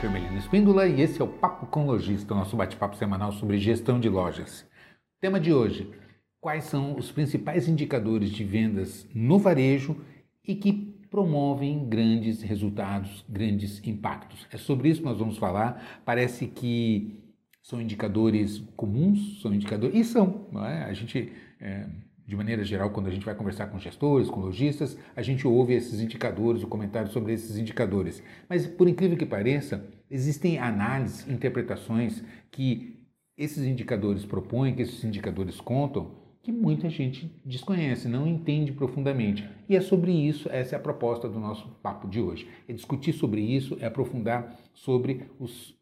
Firmelino 0.00 0.38
Espíndola 0.38 0.86
e 0.86 1.02
esse 1.02 1.20
é 1.20 1.24
o 1.24 1.28
Papo 1.28 1.66
com 1.66 1.84
Lojista, 1.84 2.34
nosso 2.34 2.56
bate-papo 2.56 2.96
semanal 2.96 3.32
sobre 3.32 3.58
gestão 3.58 4.00
de 4.00 4.08
lojas. 4.08 4.66
Tema 5.20 5.38
de 5.38 5.52
hoje: 5.52 5.90
quais 6.40 6.64
são 6.64 6.96
os 6.96 7.12
principais 7.12 7.68
indicadores 7.68 8.30
de 8.30 8.42
vendas 8.42 9.06
no 9.14 9.38
varejo 9.38 9.94
e 10.42 10.54
que 10.54 10.72
promovem 11.10 11.86
grandes 11.86 12.40
resultados, 12.40 13.26
grandes 13.28 13.86
impactos? 13.86 14.46
É 14.50 14.56
sobre 14.56 14.88
isso 14.88 15.00
que 15.00 15.06
nós 15.06 15.18
vamos 15.18 15.36
falar. 15.36 16.00
Parece 16.02 16.46
que 16.46 17.22
são 17.60 17.78
indicadores 17.78 18.64
comuns, 18.74 19.42
são 19.42 19.52
indicadores, 19.52 19.94
e 19.94 20.02
são, 20.02 20.46
não 20.50 20.64
é? 20.64 20.84
A 20.84 20.94
gente. 20.94 21.30
É, 21.60 21.86
de 22.30 22.36
maneira 22.36 22.62
geral, 22.62 22.90
quando 22.90 23.08
a 23.08 23.10
gente 23.10 23.26
vai 23.26 23.34
conversar 23.34 23.66
com 23.66 23.78
gestores, 23.80 24.30
com 24.30 24.38
lojistas, 24.38 24.96
a 25.16 25.20
gente 25.20 25.48
ouve 25.48 25.74
esses 25.74 26.00
indicadores, 26.00 26.62
o 26.62 26.68
comentário 26.68 27.10
sobre 27.10 27.32
esses 27.32 27.58
indicadores. 27.58 28.22
Mas, 28.48 28.68
por 28.68 28.88
incrível 28.88 29.18
que 29.18 29.26
pareça, 29.26 29.84
existem 30.08 30.56
análises, 30.56 31.28
interpretações 31.28 32.22
que 32.48 33.04
esses 33.36 33.64
indicadores 33.64 34.24
propõem, 34.24 34.76
que 34.76 34.82
esses 34.82 35.02
indicadores 35.02 35.60
contam, 35.60 36.12
que 36.40 36.52
muita 36.52 36.88
gente 36.88 37.28
desconhece, 37.44 38.06
não 38.06 38.28
entende 38.28 38.70
profundamente. 38.70 39.44
E 39.68 39.74
é 39.74 39.80
sobre 39.80 40.12
isso, 40.12 40.48
essa 40.52 40.76
é 40.76 40.78
a 40.78 40.80
proposta 40.80 41.28
do 41.28 41.40
nosso 41.40 41.68
papo 41.82 42.06
de 42.06 42.20
hoje. 42.20 42.46
É 42.68 42.72
discutir 42.72 43.12
sobre 43.12 43.40
isso, 43.40 43.76
é 43.80 43.86
aprofundar 43.86 44.56
sobre 44.72 45.24
os, 45.36 45.74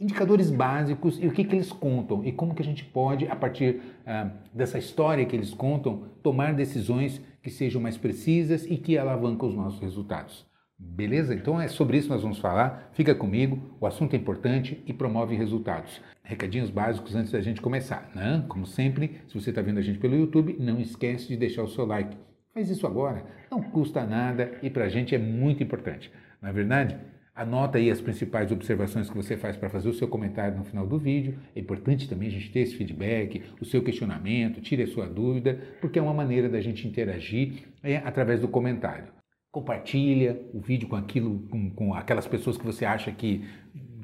indicadores 0.00 0.50
básicos 0.50 1.18
e 1.22 1.26
o 1.26 1.32
que, 1.32 1.44
que 1.44 1.54
eles 1.54 1.70
contam 1.70 2.24
e 2.24 2.32
como 2.32 2.54
que 2.54 2.62
a 2.62 2.64
gente 2.64 2.84
pode, 2.84 3.28
a 3.28 3.36
partir 3.36 3.82
ah, 4.06 4.30
dessa 4.52 4.78
história 4.78 5.26
que 5.26 5.36
eles 5.36 5.52
contam, 5.52 6.04
tomar 6.22 6.54
decisões 6.54 7.20
que 7.42 7.50
sejam 7.50 7.80
mais 7.80 7.98
precisas 7.98 8.64
e 8.64 8.76
que 8.76 8.96
alavancam 8.96 9.48
os 9.48 9.54
nossos 9.54 9.80
resultados. 9.80 10.48
Beleza? 10.78 11.34
Então 11.34 11.60
é 11.60 11.68
sobre 11.68 11.98
isso 11.98 12.08
que 12.08 12.14
nós 12.14 12.22
vamos 12.22 12.38
falar. 12.38 12.90
Fica 12.94 13.14
comigo, 13.14 13.76
o 13.78 13.86
assunto 13.86 14.14
é 14.14 14.16
importante 14.16 14.82
e 14.86 14.94
promove 14.94 15.36
resultados. 15.36 16.00
Recadinhos 16.22 16.70
básicos 16.70 17.14
antes 17.14 17.32
da 17.32 17.40
gente 17.42 17.60
começar. 17.60 18.10
Né? 18.14 18.42
Como 18.48 18.66
sempre, 18.66 19.20
se 19.28 19.38
você 19.38 19.50
está 19.50 19.60
vendo 19.60 19.78
a 19.78 19.82
gente 19.82 19.98
pelo 19.98 20.16
YouTube, 20.16 20.56
não 20.58 20.80
esquece 20.80 21.28
de 21.28 21.36
deixar 21.36 21.62
o 21.62 21.68
seu 21.68 21.84
like. 21.84 22.16
Faz 22.54 22.70
isso 22.70 22.86
agora, 22.86 23.24
não 23.50 23.62
custa 23.62 24.04
nada 24.04 24.58
e 24.62 24.70
para 24.70 24.84
a 24.84 24.88
gente 24.88 25.14
é 25.14 25.18
muito 25.18 25.62
importante. 25.62 26.10
Não 26.40 26.48
é 26.48 26.52
verdade? 26.52 26.96
Anota 27.34 27.78
aí 27.78 27.90
as 27.90 28.00
principais 28.00 28.50
observações 28.50 29.08
que 29.08 29.16
você 29.16 29.36
faz 29.36 29.56
para 29.56 29.70
fazer 29.70 29.88
o 29.88 29.94
seu 29.94 30.08
comentário 30.08 30.58
no 30.58 30.64
final 30.64 30.86
do 30.86 30.98
vídeo. 30.98 31.38
É 31.54 31.60
importante 31.60 32.08
também 32.08 32.28
a 32.28 32.30
gente 32.30 32.50
ter 32.50 32.60
esse 32.60 32.74
feedback, 32.74 33.42
o 33.60 33.64
seu 33.64 33.82
questionamento, 33.82 34.60
tire 34.60 34.82
a 34.82 34.86
sua 34.86 35.06
dúvida, 35.06 35.58
porque 35.80 35.98
é 35.98 36.02
uma 36.02 36.12
maneira 36.12 36.48
da 36.48 36.60
gente 36.60 36.86
interagir 36.86 37.64
é, 37.82 37.96
através 37.98 38.40
do 38.40 38.48
comentário. 38.48 39.06
Compartilha 39.50 40.40
o 40.52 40.60
vídeo 40.60 40.88
com 40.88 40.96
aquilo, 40.96 41.40
com, 41.48 41.70
com 41.70 41.94
aquelas 41.94 42.26
pessoas 42.26 42.56
que 42.56 42.64
você 42.64 42.84
acha 42.84 43.10
que, 43.10 43.44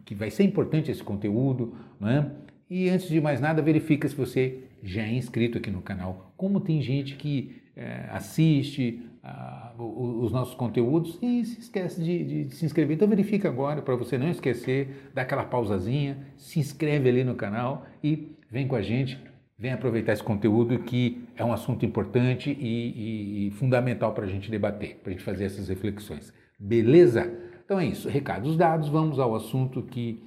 que 0.04 0.14
vai 0.14 0.30
ser 0.30 0.44
importante 0.44 0.90
esse 0.90 1.02
conteúdo, 1.02 1.76
não 2.00 2.08
é? 2.08 2.30
E 2.68 2.88
antes 2.88 3.08
de 3.08 3.20
mais 3.20 3.40
nada, 3.40 3.62
verifica 3.62 4.08
se 4.08 4.14
você 4.14 4.64
já 4.82 5.02
é 5.02 5.12
inscrito 5.12 5.58
aqui 5.58 5.70
no 5.70 5.82
canal. 5.82 6.32
Como 6.36 6.60
tem 6.60 6.80
gente 6.80 7.16
que 7.16 7.62
é, 7.76 8.08
assiste, 8.10 9.02
os 9.78 10.32
nossos 10.32 10.54
conteúdos 10.54 11.18
e 11.20 11.44
se 11.44 11.60
esquece 11.60 12.02
de, 12.02 12.44
de 12.44 12.54
se 12.54 12.64
inscrever. 12.64 12.96
Então 12.96 13.08
verifica 13.08 13.48
agora 13.48 13.82
para 13.82 13.96
você 13.96 14.16
não 14.16 14.30
esquecer, 14.30 15.10
dá 15.12 15.22
aquela 15.22 15.44
pausazinha, 15.44 16.18
se 16.36 16.58
inscreve 16.58 17.08
ali 17.08 17.24
no 17.24 17.34
canal 17.34 17.86
e 18.02 18.36
vem 18.50 18.66
com 18.66 18.76
a 18.76 18.82
gente, 18.82 19.18
vem 19.58 19.72
aproveitar 19.72 20.12
esse 20.12 20.22
conteúdo 20.22 20.78
que 20.78 21.24
é 21.36 21.44
um 21.44 21.52
assunto 21.52 21.84
importante 21.84 22.50
e, 22.50 23.46
e, 23.46 23.48
e 23.48 23.50
fundamental 23.52 24.14
para 24.14 24.24
a 24.24 24.28
gente 24.28 24.50
debater, 24.50 24.96
para 25.02 25.10
a 25.10 25.12
gente 25.12 25.24
fazer 25.24 25.44
essas 25.44 25.68
reflexões. 25.68 26.32
Beleza? 26.58 27.30
Então 27.64 27.80
é 27.80 27.86
isso, 27.86 28.08
recados 28.08 28.56
dados, 28.56 28.88
vamos 28.88 29.18
ao 29.18 29.34
assunto 29.34 29.82
que 29.82 30.22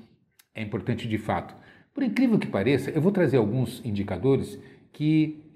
é 0.54 0.62
importante 0.62 1.08
de 1.08 1.18
fato. 1.18 1.56
Por 1.94 2.04
incrível 2.04 2.38
que 2.38 2.48
pareça, 2.48 2.92
eu 2.92 3.02
vou 3.02 3.12
trazer 3.12 3.38
alguns 3.38 3.84
indicadores 3.86 4.60
que 4.92 5.49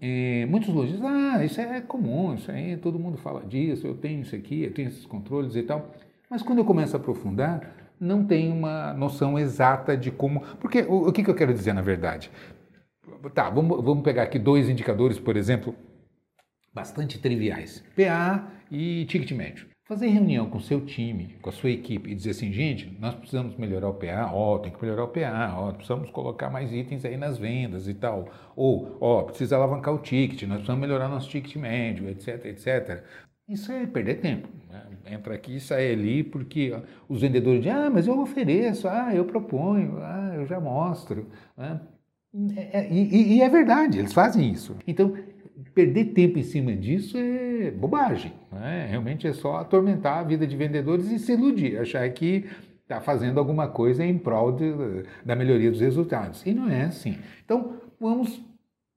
muitos 0.49 0.73
lojistas, 0.73 1.05
ah, 1.05 1.45
isso 1.45 1.61
é 1.61 1.79
comum, 1.79 2.33
isso 2.33 2.51
aí 2.51 2.75
todo 2.77 2.99
mundo 2.99 3.17
fala 3.17 3.45
disso, 3.45 3.87
eu 3.87 3.95
tenho 3.95 4.21
isso 4.21 4.35
aqui, 4.35 4.63
eu 4.63 4.73
tenho 4.73 4.89
esses 4.89 5.05
controles 5.05 5.55
e 5.55 5.63
tal. 5.63 5.91
Mas 6.29 6.41
quando 6.41 6.59
eu 6.59 6.65
começo 6.65 6.95
a 6.95 6.99
aprofundar, 6.99 7.73
não 7.99 8.25
tem 8.25 8.51
uma 8.51 8.93
noção 8.93 9.39
exata 9.39 9.95
de 9.95 10.11
como. 10.11 10.41
Porque 10.59 10.81
o, 10.81 11.07
o 11.07 11.11
que, 11.11 11.23
que 11.23 11.29
eu 11.29 11.35
quero 11.35 11.53
dizer 11.53 11.73
na 11.73 11.81
verdade? 11.81 12.29
Tá, 13.33 13.49
vamos, 13.49 13.83
vamos 13.83 14.03
pegar 14.03 14.23
aqui 14.23 14.37
dois 14.37 14.67
indicadores, 14.67 15.19
por 15.19 15.37
exemplo, 15.37 15.75
bastante 16.73 17.19
triviais: 17.19 17.83
PA 17.95 18.51
e 18.69 19.05
ticket 19.05 19.31
médio. 19.31 19.72
Fazer 19.85 20.07
reunião 20.07 20.49
com 20.49 20.59
o 20.59 20.61
seu 20.61 20.85
time, 20.85 21.35
com 21.41 21.49
a 21.49 21.51
sua 21.51 21.69
equipe 21.69 22.09
e 22.09 22.15
dizer 22.15 22.29
assim, 22.31 22.53
gente, 22.53 22.97
nós 23.01 23.13
precisamos 23.15 23.57
melhorar 23.57 23.89
o 23.89 23.93
PA, 23.93 24.31
ó, 24.33 24.57
tem 24.57 24.71
que 24.71 24.81
melhorar 24.81 25.03
o 25.03 25.09
PA, 25.09 25.55
ó, 25.57 25.73
precisamos 25.73 26.09
colocar 26.09 26.49
mais 26.49 26.71
itens 26.71 27.03
aí 27.03 27.17
nas 27.17 27.37
vendas 27.37 27.85
e 27.89 27.93
tal. 27.93 28.29
Ou, 28.55 28.97
ó, 29.01 29.23
precisa 29.23 29.57
alavancar 29.57 29.93
o 29.93 29.99
ticket, 29.99 30.43
nós 30.43 30.59
precisamos 30.59 30.79
melhorar 30.79 31.09
nosso 31.09 31.29
ticket 31.29 31.57
médio, 31.57 32.07
etc, 32.07 32.45
etc. 32.45 33.03
Isso 33.45 33.73
é 33.73 33.85
perder 33.85 34.21
tempo. 34.21 34.47
Né? 34.69 34.83
Entra 35.05 35.35
aqui 35.35 35.57
e 35.57 35.59
sai 35.59 35.91
ali 35.91 36.23
porque 36.23 36.71
os 37.09 37.19
vendedores 37.19 37.61
dizem, 37.61 37.77
ah, 37.77 37.89
mas 37.89 38.07
eu 38.07 38.17
ofereço, 38.21 38.87
ah, 38.87 39.13
eu 39.13 39.25
proponho, 39.25 39.97
ah, 39.97 40.31
eu 40.35 40.45
já 40.45 40.61
mostro. 40.61 41.27
Né? 41.57 41.81
É, 42.55 42.79
é, 42.79 42.91
e, 42.91 43.35
e, 43.35 43.41
é 43.41 43.49
verdade, 43.49 43.99
eles 43.99 44.11
fazem 44.13 44.49
isso. 44.49 44.75
Então, 44.87 45.15
perder 45.73 46.05
tempo 46.05 46.39
em 46.39 46.43
cima 46.43 46.73
disso 46.75 47.17
é 47.17 47.71
bobagem. 47.71 48.33
Né? 48.51 48.87
Realmente 48.89 49.27
é 49.27 49.33
só 49.33 49.57
atormentar 49.57 50.19
a 50.19 50.23
vida 50.23 50.45
de 50.45 50.55
vendedores 50.55 51.11
e 51.11 51.19
se 51.19 51.33
iludir, 51.33 51.77
achar 51.77 52.07
que 52.09 52.45
está 52.81 52.99
fazendo 52.99 53.39
alguma 53.39 53.67
coisa 53.67 54.05
em 54.05 54.17
prol 54.17 54.51
de, 54.51 54.71
da 55.25 55.35
melhoria 55.35 55.71
dos 55.71 55.81
resultados. 55.81 56.45
E 56.45 56.53
não 56.53 56.69
é 56.69 56.83
assim. 56.83 57.17
Então, 57.43 57.77
vamos. 57.99 58.41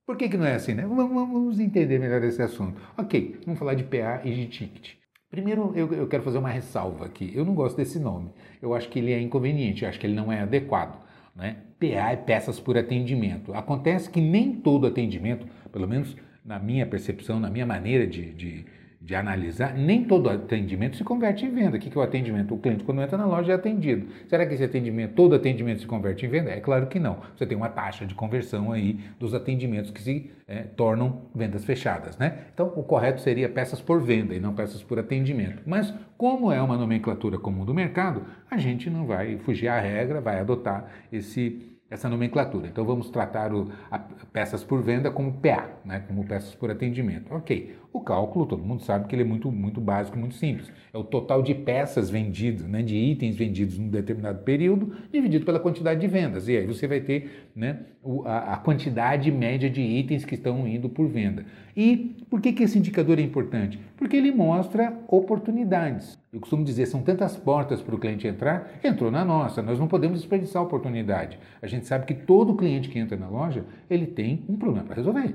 Por 0.06 0.16
que, 0.16 0.28
que 0.28 0.36
não 0.36 0.46
é 0.46 0.54
assim? 0.54 0.74
Né? 0.74 0.86
Vamos, 0.86 1.58
entender 1.58 1.98
melhor 1.98 2.22
esse 2.22 2.40
assunto. 2.40 2.80
Ok, 2.96 3.40
vamos 3.44 3.58
falar 3.58 3.74
de 3.74 3.84
PA 3.84 4.20
e 4.24 4.32
de 4.32 4.46
ticket. 4.46 4.94
Primeiro, 5.28 5.72
eu, 5.74 5.92
eu 5.92 6.06
quero 6.06 6.22
fazer 6.22 6.38
uma 6.38 6.48
ressalva 6.48 7.06
aqui. 7.06 7.32
Eu 7.34 7.44
não 7.44 7.54
gosto 7.54 7.76
desse 7.76 7.98
nome. 7.98 8.30
Eu 8.62 8.72
acho 8.74 8.88
que 8.88 9.00
ele 9.00 9.12
é 9.12 9.20
inconveniente, 9.20 9.82
eu 9.82 9.88
acho 9.88 9.98
que 9.98 10.06
ele 10.06 10.14
não 10.14 10.30
é 10.30 10.40
adequado. 10.40 11.04
Né? 11.34 11.56
PA 11.78 12.12
é 12.12 12.16
peças 12.16 12.60
por 12.60 12.78
atendimento. 12.78 13.52
Acontece 13.52 14.08
que 14.08 14.20
nem 14.20 14.52
todo 14.52 14.86
atendimento, 14.86 15.46
pelo 15.72 15.88
menos 15.88 16.16
na 16.46 16.58
minha 16.60 16.86
percepção, 16.86 17.40
na 17.40 17.50
minha 17.50 17.66
maneira 17.66 18.06
de, 18.06 18.32
de, 18.32 18.64
de, 19.00 19.14
analisar, 19.16 19.74
nem 19.74 20.04
todo 20.04 20.30
atendimento 20.30 20.96
se 20.96 21.02
converte 21.02 21.44
em 21.44 21.50
venda. 21.50 21.76
O 21.76 21.80
que 21.80 21.96
é 21.96 22.00
o 22.00 22.04
atendimento? 22.04 22.54
O 22.54 22.58
cliente, 22.58 22.84
quando 22.84 23.02
entra 23.02 23.18
na 23.18 23.26
loja, 23.26 23.52
é 23.52 23.54
atendido. 23.56 24.06
Será 24.28 24.46
que 24.46 24.54
esse 24.54 24.62
atendimento, 24.62 25.14
todo 25.14 25.34
atendimento 25.34 25.80
se 25.80 25.86
converte 25.86 26.24
em 26.24 26.28
venda? 26.28 26.50
É 26.50 26.60
claro 26.60 26.86
que 26.86 27.00
não. 27.00 27.18
Você 27.36 27.44
tem 27.44 27.56
uma 27.56 27.68
taxa 27.68 28.06
de 28.06 28.14
conversão 28.14 28.70
aí 28.70 29.00
dos 29.18 29.34
atendimentos 29.34 29.90
que 29.90 30.00
se 30.00 30.30
é, 30.46 30.62
tornam 30.62 31.22
vendas 31.34 31.64
fechadas, 31.64 32.16
né? 32.16 32.44
Então, 32.54 32.72
o 32.76 32.84
correto 32.84 33.20
seria 33.20 33.48
peças 33.48 33.80
por 33.80 34.00
venda 34.00 34.32
e 34.32 34.38
não 34.38 34.54
peças 34.54 34.84
por 34.84 35.00
atendimento. 35.00 35.62
Mas, 35.66 35.92
como 36.16 36.52
é 36.52 36.62
uma 36.62 36.76
nomenclatura 36.76 37.38
comum 37.38 37.64
do 37.64 37.74
mercado, 37.74 38.22
a 38.48 38.56
gente 38.56 38.88
não 38.88 39.04
vai 39.04 39.36
fugir 39.38 39.66
à 39.66 39.80
regra, 39.80 40.20
vai 40.20 40.38
adotar 40.38 40.88
esse 41.12 41.75
essa 41.90 42.08
nomenclatura. 42.08 42.66
Então 42.66 42.84
vamos 42.84 43.10
tratar 43.10 43.52
o, 43.52 43.70
a, 43.90 43.98
peças 44.32 44.64
por 44.64 44.82
venda 44.82 45.10
como 45.10 45.32
PA, 45.34 45.68
né, 45.84 46.00
como 46.06 46.24
peças 46.26 46.54
por 46.54 46.70
atendimento. 46.70 47.32
Ok, 47.32 47.76
o 47.96 48.00
cálculo 48.00 48.46
todo 48.46 48.62
mundo 48.62 48.82
sabe 48.82 49.08
que 49.08 49.14
ele 49.14 49.22
é 49.22 49.24
muito, 49.24 49.50
muito 49.50 49.80
básico, 49.80 50.18
muito 50.18 50.34
simples. 50.34 50.70
É 50.92 50.98
o 50.98 51.04
total 51.04 51.42
de 51.42 51.54
peças 51.54 52.10
vendidas, 52.10 52.66
né, 52.66 52.82
de 52.82 52.94
itens 52.94 53.36
vendidos 53.36 53.78
num 53.78 53.88
determinado 53.88 54.42
período, 54.42 54.94
dividido 55.12 55.44
pela 55.44 55.58
quantidade 55.58 56.00
de 56.00 56.06
vendas. 56.06 56.46
E 56.48 56.56
aí 56.56 56.66
você 56.66 56.86
vai 56.86 57.00
ter 57.00 57.48
né, 57.54 57.80
a, 58.24 58.56
quantidade 58.58 59.30
média 59.30 59.70
de 59.70 59.80
itens 59.80 60.24
que 60.24 60.34
estão 60.34 60.66
indo 60.68 60.88
por 60.88 61.08
venda. 61.08 61.44
E 61.76 62.16
por 62.28 62.40
que, 62.40 62.52
que 62.52 62.62
esse 62.62 62.78
indicador 62.78 63.18
é 63.18 63.22
importante? 63.22 63.78
Porque 63.96 64.16
ele 64.16 64.30
mostra 64.30 64.94
oportunidades. 65.08 66.18
Eu 66.32 66.40
costumo 66.40 66.64
dizer, 66.64 66.86
são 66.86 67.02
tantas 67.02 67.36
portas 67.36 67.80
para 67.80 67.94
o 67.94 67.98
cliente 67.98 68.26
entrar, 68.26 68.78
entrou 68.84 69.10
na 69.10 69.24
nossa, 69.24 69.62
nós 69.62 69.78
não 69.78 69.88
podemos 69.88 70.20
desperdiçar 70.20 70.60
a 70.60 70.64
oportunidade. 70.64 71.38
A 71.62 71.66
gente 71.66 71.86
sabe 71.86 72.04
que 72.04 72.14
todo 72.14 72.56
cliente 72.56 72.88
que 72.88 72.98
entra 72.98 73.16
na 73.16 73.28
loja, 73.28 73.64
ele 73.88 74.06
tem 74.06 74.44
um 74.48 74.56
problema 74.56 74.86
para 74.86 74.96
resolver. 74.96 75.34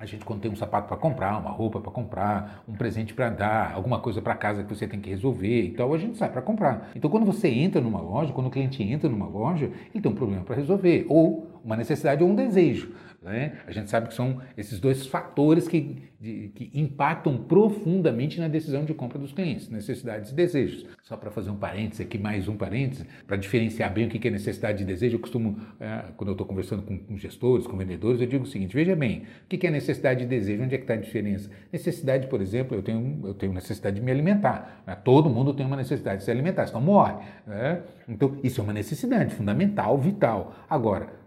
A 0.00 0.06
gente, 0.06 0.24
quando 0.24 0.40
tem 0.40 0.50
um 0.50 0.56
sapato 0.56 0.88
para 0.88 0.96
comprar, 0.96 1.36
uma 1.36 1.50
roupa 1.50 1.78
para 1.78 1.92
comprar, 1.92 2.64
um 2.66 2.72
presente 2.72 3.12
para 3.12 3.28
dar, 3.28 3.74
alguma 3.74 4.00
coisa 4.00 4.22
para 4.22 4.34
casa 4.34 4.64
que 4.64 4.74
você 4.74 4.88
tem 4.88 4.98
que 4.98 5.10
resolver 5.10 5.64
e 5.64 5.72
tal, 5.72 5.92
a 5.92 5.98
gente 5.98 6.16
sai 6.16 6.30
para 6.30 6.40
comprar. 6.40 6.88
Então, 6.96 7.10
quando 7.10 7.26
você 7.26 7.48
entra 7.48 7.82
numa 7.82 8.00
loja, 8.00 8.32
quando 8.32 8.46
o 8.46 8.50
cliente 8.50 8.82
entra 8.82 9.10
numa 9.10 9.28
loja, 9.28 9.70
ele 9.92 10.02
tem 10.02 10.10
um 10.10 10.14
problema 10.14 10.42
para 10.42 10.56
resolver. 10.56 11.04
Ou 11.06 11.49
uma 11.64 11.76
necessidade 11.76 12.22
ou 12.22 12.30
um 12.30 12.34
desejo. 12.34 12.92
Né? 13.22 13.58
A 13.66 13.72
gente 13.72 13.90
sabe 13.90 14.08
que 14.08 14.14
são 14.14 14.40
esses 14.56 14.80
dois 14.80 15.06
fatores 15.06 15.68
que, 15.68 16.08
de, 16.18 16.48
que 16.54 16.70
impactam 16.72 17.36
profundamente 17.36 18.40
na 18.40 18.48
decisão 18.48 18.82
de 18.82 18.94
compra 18.94 19.18
dos 19.18 19.30
clientes, 19.30 19.68
necessidades 19.68 20.30
e 20.30 20.34
desejos. 20.34 20.86
Só 21.02 21.18
para 21.18 21.30
fazer 21.30 21.50
um 21.50 21.56
parênteses 21.56 22.00
aqui, 22.00 22.16
mais 22.16 22.48
um 22.48 22.56
parênteses, 22.56 23.04
para 23.26 23.36
diferenciar 23.36 23.92
bem 23.92 24.06
o 24.06 24.08
que 24.08 24.26
é 24.26 24.30
necessidade 24.30 24.82
e 24.82 24.86
desejo, 24.86 25.16
eu 25.16 25.20
costumo, 25.20 25.58
é, 25.78 26.04
quando 26.16 26.28
eu 26.28 26.32
estou 26.32 26.46
conversando 26.46 26.82
com, 26.82 26.98
com, 26.98 27.18
gestores, 27.18 27.66
com 27.66 27.76
vendedores, 27.76 28.22
eu 28.22 28.26
digo 28.26 28.44
o 28.44 28.46
seguinte: 28.46 28.74
veja 28.74 28.96
bem, 28.96 29.24
o 29.44 29.48
que 29.48 29.66
é 29.66 29.70
necessidade 29.70 30.24
e 30.24 30.26
desejo? 30.26 30.62
Onde 30.62 30.74
é 30.74 30.78
que 30.78 30.84
está 30.84 30.94
a 30.94 30.96
diferença? 30.96 31.50
Necessidade, 31.70 32.26
por 32.26 32.40
exemplo, 32.40 32.74
eu 32.74 32.82
tenho, 32.82 33.20
eu 33.24 33.34
tenho 33.34 33.52
necessidade 33.52 33.96
de 33.96 34.02
me 34.02 34.10
alimentar. 34.10 34.82
Né? 34.86 34.94
Todo 34.94 35.28
mundo 35.28 35.52
tem 35.52 35.66
uma 35.66 35.76
necessidade 35.76 36.18
de 36.18 36.24
se 36.24 36.30
alimentar, 36.30 36.66
senão 36.68 36.80
morre. 36.80 37.16
Né? 37.46 37.82
Então, 38.08 38.38
isso 38.42 38.62
é 38.62 38.64
uma 38.64 38.72
necessidade 38.72 39.34
fundamental, 39.34 39.98
vital. 39.98 40.54
Agora, 40.70 41.19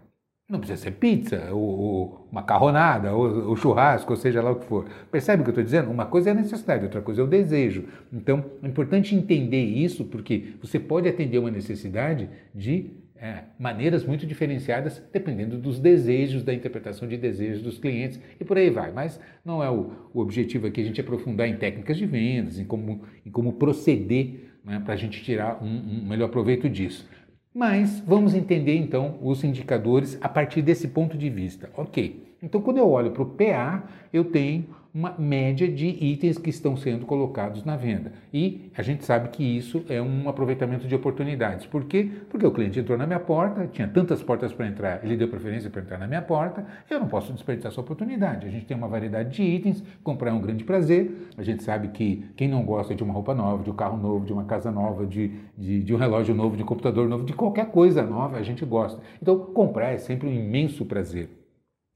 não 0.48 0.58
precisa 0.58 0.82
ser 0.82 0.90
pizza, 0.92 1.50
ou, 1.52 1.62
ou 1.62 2.28
macarronada, 2.30 3.14
ou, 3.14 3.48
ou, 3.48 3.56
churrasco, 3.56 4.12
ou 4.12 4.16
seja 4.16 4.42
lá 4.42 4.50
o 4.50 4.56
que 4.56 4.66
for. 4.66 4.86
Percebe 5.10 5.40
o 5.40 5.44
que 5.44 5.50
eu 5.50 5.52
estou 5.52 5.64
dizendo? 5.64 5.90
Uma 5.90 6.06
coisa 6.06 6.30
é 6.30 6.32
a 6.32 6.34
necessidade, 6.34 6.84
outra 6.84 7.00
coisa 7.00 7.22
é 7.22 7.24
o 7.24 7.26
desejo. 7.26 7.84
Então, 8.12 8.44
é 8.62 8.68
importante 8.68 9.14
entender 9.14 9.64
isso, 9.64 10.04
porque 10.04 10.54
você 10.60 10.78
pode 10.78 11.08
atender 11.08 11.38
uma 11.38 11.50
necessidade 11.50 12.28
de 12.54 12.90
é, 13.16 13.44
maneiras 13.58 14.04
muito 14.04 14.26
diferenciadas, 14.26 15.02
dependendo 15.10 15.56
dos 15.56 15.80
desejos, 15.80 16.42
da 16.42 16.52
interpretação 16.52 17.08
de 17.08 17.16
desejos 17.16 17.62
dos 17.62 17.78
clientes 17.78 18.20
e 18.38 18.44
por 18.44 18.58
aí 18.58 18.68
vai. 18.68 18.92
Mas 18.92 19.18
não 19.42 19.64
é 19.64 19.70
o, 19.70 19.92
o 20.12 20.20
objetivo 20.20 20.66
aqui 20.66 20.82
a 20.82 20.84
gente 20.84 21.00
aprofundar 21.00 21.48
em 21.48 21.56
técnicas 21.56 21.96
de 21.96 22.04
vendas, 22.04 22.58
em 22.58 22.66
como, 22.66 23.00
em 23.24 23.30
como 23.30 23.54
proceder 23.54 24.50
né, 24.62 24.80
para 24.84 24.92
a 24.92 24.96
gente 24.96 25.22
tirar 25.22 25.62
um, 25.62 25.66
um 25.66 26.06
melhor 26.06 26.28
proveito 26.28 26.68
disso. 26.68 27.08
Mas 27.54 28.00
vamos 28.00 28.34
entender 28.34 28.76
então 28.76 29.16
os 29.22 29.44
indicadores 29.44 30.18
a 30.20 30.28
partir 30.28 30.60
desse 30.60 30.88
ponto 30.88 31.16
de 31.16 31.30
vista. 31.30 31.70
Ok, 31.76 32.34
então 32.42 32.60
quando 32.60 32.78
eu 32.78 32.90
olho 32.90 33.12
para 33.12 33.22
o 33.22 33.26
PA, 33.26 33.84
eu 34.12 34.24
tenho 34.24 34.66
uma 34.94 35.12
média 35.18 35.66
de 35.66 35.88
itens 35.88 36.38
que 36.38 36.48
estão 36.48 36.76
sendo 36.76 37.04
colocados 37.04 37.64
na 37.64 37.76
venda. 37.76 38.12
E 38.32 38.70
a 38.76 38.80
gente 38.80 39.04
sabe 39.04 39.28
que 39.30 39.42
isso 39.42 39.84
é 39.88 40.00
um 40.00 40.28
aproveitamento 40.28 40.86
de 40.86 40.94
oportunidades. 40.94 41.66
Por 41.66 41.84
quê? 41.84 42.08
Porque 42.30 42.46
o 42.46 42.52
cliente 42.52 42.78
entrou 42.78 42.96
na 42.96 43.04
minha 43.04 43.18
porta, 43.18 43.66
tinha 43.66 43.88
tantas 43.88 44.22
portas 44.22 44.52
para 44.52 44.68
entrar, 44.68 45.04
ele 45.04 45.16
deu 45.16 45.26
preferência 45.26 45.68
para 45.68 45.82
entrar 45.82 45.98
na 45.98 46.06
minha 46.06 46.22
porta, 46.22 46.64
eu 46.88 47.00
não 47.00 47.08
posso 47.08 47.32
desperdiçar 47.32 47.72
essa 47.72 47.80
oportunidade. 47.80 48.46
A 48.46 48.50
gente 48.50 48.66
tem 48.66 48.76
uma 48.76 48.86
variedade 48.86 49.34
de 49.34 49.42
itens, 49.42 49.82
comprar 50.04 50.30
é 50.30 50.32
um 50.32 50.40
grande 50.40 50.62
prazer. 50.62 51.28
A 51.36 51.42
gente 51.42 51.64
sabe 51.64 51.88
que 51.88 52.24
quem 52.36 52.46
não 52.46 52.62
gosta 52.62 52.94
de 52.94 53.02
uma 53.02 53.12
roupa 53.12 53.34
nova, 53.34 53.64
de 53.64 53.70
um 53.70 53.74
carro 53.74 53.96
novo, 53.96 54.24
de 54.24 54.32
uma 54.32 54.44
casa 54.44 54.70
nova, 54.70 55.04
de, 55.04 55.32
de, 55.58 55.82
de 55.82 55.92
um 55.92 55.98
relógio 55.98 56.36
novo, 56.36 56.56
de 56.56 56.62
um 56.62 56.66
computador 56.66 57.08
novo, 57.08 57.24
de 57.24 57.32
qualquer 57.32 57.66
coisa 57.66 58.04
nova, 58.04 58.36
a 58.36 58.42
gente 58.44 58.64
gosta. 58.64 59.02
Então, 59.20 59.36
comprar 59.38 59.90
é 59.90 59.98
sempre 59.98 60.28
um 60.28 60.32
imenso 60.32 60.84
prazer. 60.84 61.43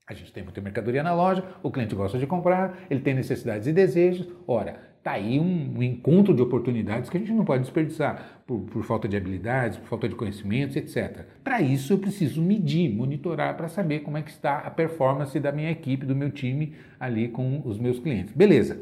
A 0.08 0.14
gente 0.14 0.32
tem 0.32 0.42
muita 0.42 0.58
mercadoria 0.62 1.02
na 1.02 1.14
loja, 1.14 1.44
o 1.62 1.70
cliente 1.70 1.94
gosta 1.94 2.18
de 2.18 2.26
comprar, 2.26 2.78
ele 2.88 3.00
tem 3.00 3.12
necessidades 3.12 3.68
e 3.68 3.72
desejos. 3.74 4.26
Ora, 4.46 4.80
está 4.96 5.12
aí 5.12 5.38
um, 5.38 5.82
encontro 5.82 6.34
de 6.34 6.40
oportunidades 6.40 7.10
que 7.10 7.18
a 7.18 7.20
gente 7.20 7.32
não 7.32 7.44
pode 7.44 7.64
desperdiçar 7.64 8.40
por, 8.46 8.60
por 8.60 8.82
falta 8.84 9.06
de 9.06 9.18
habilidades, 9.18 9.76
por 9.76 9.86
falta 9.86 10.08
de 10.08 10.14
conhecimentos, 10.14 10.76
etc. 10.76 11.26
Para 11.44 11.60
isso 11.60 11.92
eu 11.92 11.98
preciso 11.98 12.40
medir, 12.40 12.88
monitorar 12.90 13.54
para 13.54 13.68
saber 13.68 14.00
como 14.00 14.16
é 14.16 14.22
que 14.22 14.30
está 14.30 14.60
a 14.60 14.70
performance 14.70 15.38
da 15.38 15.52
minha 15.52 15.70
equipe, 15.70 16.06
do 16.06 16.16
meu 16.16 16.30
time 16.30 16.72
ali 16.98 17.28
com 17.28 17.60
os 17.66 17.78
meus 17.78 17.98
clientes. 17.98 18.32
Beleza. 18.32 18.80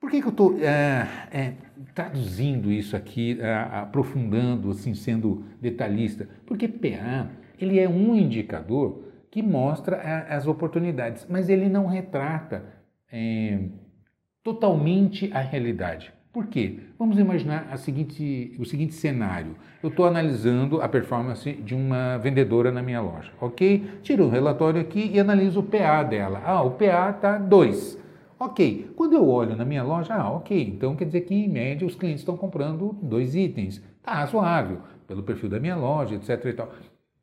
Por 0.00 0.08
que, 0.08 0.20
que 0.20 0.26
eu 0.28 0.30
estou 0.30 0.56
é, 0.60 1.08
é, 1.32 1.52
traduzindo 1.96 2.70
isso 2.70 2.94
aqui, 2.96 3.38
é, 3.40 3.54
aprofundando, 3.72 4.70
assim, 4.70 4.94
sendo 4.94 5.44
detalhista? 5.60 6.28
Porque 6.46 6.68
PA 6.68 7.28
ele 7.60 7.78
é 7.78 7.88
um 7.88 8.14
indicador 8.16 9.09
que 9.30 9.42
mostra 9.42 9.96
a, 9.96 10.36
as 10.36 10.46
oportunidades, 10.46 11.26
mas 11.28 11.48
ele 11.48 11.68
não 11.68 11.86
retrata 11.86 12.64
é, 13.10 13.60
totalmente 14.42 15.30
a 15.32 15.40
realidade. 15.40 16.12
Por 16.32 16.46
quê? 16.46 16.78
Vamos 16.96 17.18
imaginar 17.18 17.76
seguinte, 17.76 18.54
o 18.58 18.64
seguinte 18.64 18.94
cenário. 18.94 19.56
Eu 19.82 19.88
estou 19.88 20.06
analisando 20.06 20.80
a 20.80 20.88
performance 20.88 21.52
de 21.52 21.74
uma 21.74 22.18
vendedora 22.18 22.70
na 22.70 22.80
minha 22.82 23.00
loja, 23.00 23.32
ok? 23.40 23.98
Tiro 24.02 24.24
o 24.24 24.26
um 24.28 24.30
relatório 24.30 24.80
aqui 24.80 25.10
e 25.12 25.18
analiso 25.18 25.58
o 25.58 25.62
PA 25.64 26.04
dela. 26.04 26.40
Ah, 26.44 26.62
o 26.62 26.70
PA 26.72 27.10
está 27.10 27.36
2. 27.36 27.98
Ok. 28.38 28.92
Quando 28.96 29.14
eu 29.14 29.28
olho 29.28 29.56
na 29.56 29.64
minha 29.64 29.82
loja, 29.82 30.14
ah, 30.14 30.30
ok. 30.30 30.68
Então 30.68 30.94
quer 30.94 31.06
dizer 31.06 31.22
que 31.22 31.34
em 31.34 31.48
média 31.48 31.86
os 31.86 31.96
clientes 31.96 32.20
estão 32.20 32.36
comprando 32.36 32.96
dois 33.02 33.34
itens. 33.34 33.82
Está 33.98 34.14
razoável, 34.14 34.78
pelo 35.08 35.24
perfil 35.24 35.50
da 35.50 35.58
minha 35.58 35.74
loja, 35.74 36.14
etc. 36.14 36.44
E 36.44 36.52
tal. 36.52 36.72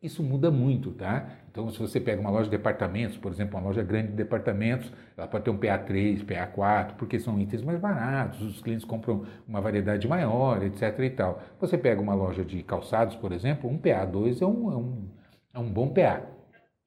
Isso 0.02 0.22
muda 0.22 0.52
muito, 0.52 0.92
tá? 0.92 1.28
Então, 1.50 1.72
se 1.72 1.80
você 1.80 2.00
pega 2.00 2.22
uma 2.22 2.30
loja 2.30 2.46
de 2.46 2.52
departamentos, 2.52 3.18
por 3.18 3.32
exemplo, 3.32 3.58
uma 3.58 3.68
loja 3.68 3.82
grande 3.82 4.10
de 4.10 4.14
departamentos, 4.14 4.92
ela 5.18 5.28
pode 5.28 5.44
ter 5.44 5.50
um 5.50 5.58
PA3, 5.58 6.24
PA4, 6.24 6.94
porque 6.98 7.20
são 7.20 7.40
itens 7.40 7.64
mais 7.64 7.80
baratos, 7.80 8.40
os 8.42 8.62
clientes 8.62 8.86
compram 8.86 9.26
uma 9.48 9.60
variedade 9.60 10.08
maior, 10.08 10.64
etc. 10.64 11.00
e 11.00 11.10
tal. 11.10 11.42
Você 11.60 11.80
pega 11.80 12.00
uma 12.00 12.14
loja 12.14 12.46
de 12.46 12.62
calçados, 12.62 13.16
por 13.16 13.32
exemplo, 13.32 13.68
um 13.68 13.78
PA2 13.80 14.40
é 14.40 14.46
um, 14.46 14.72
é 14.72 14.76
um, 14.76 15.10
é 15.56 15.60
um 15.60 15.72
bom 15.72 15.88
PA. 15.90 16.22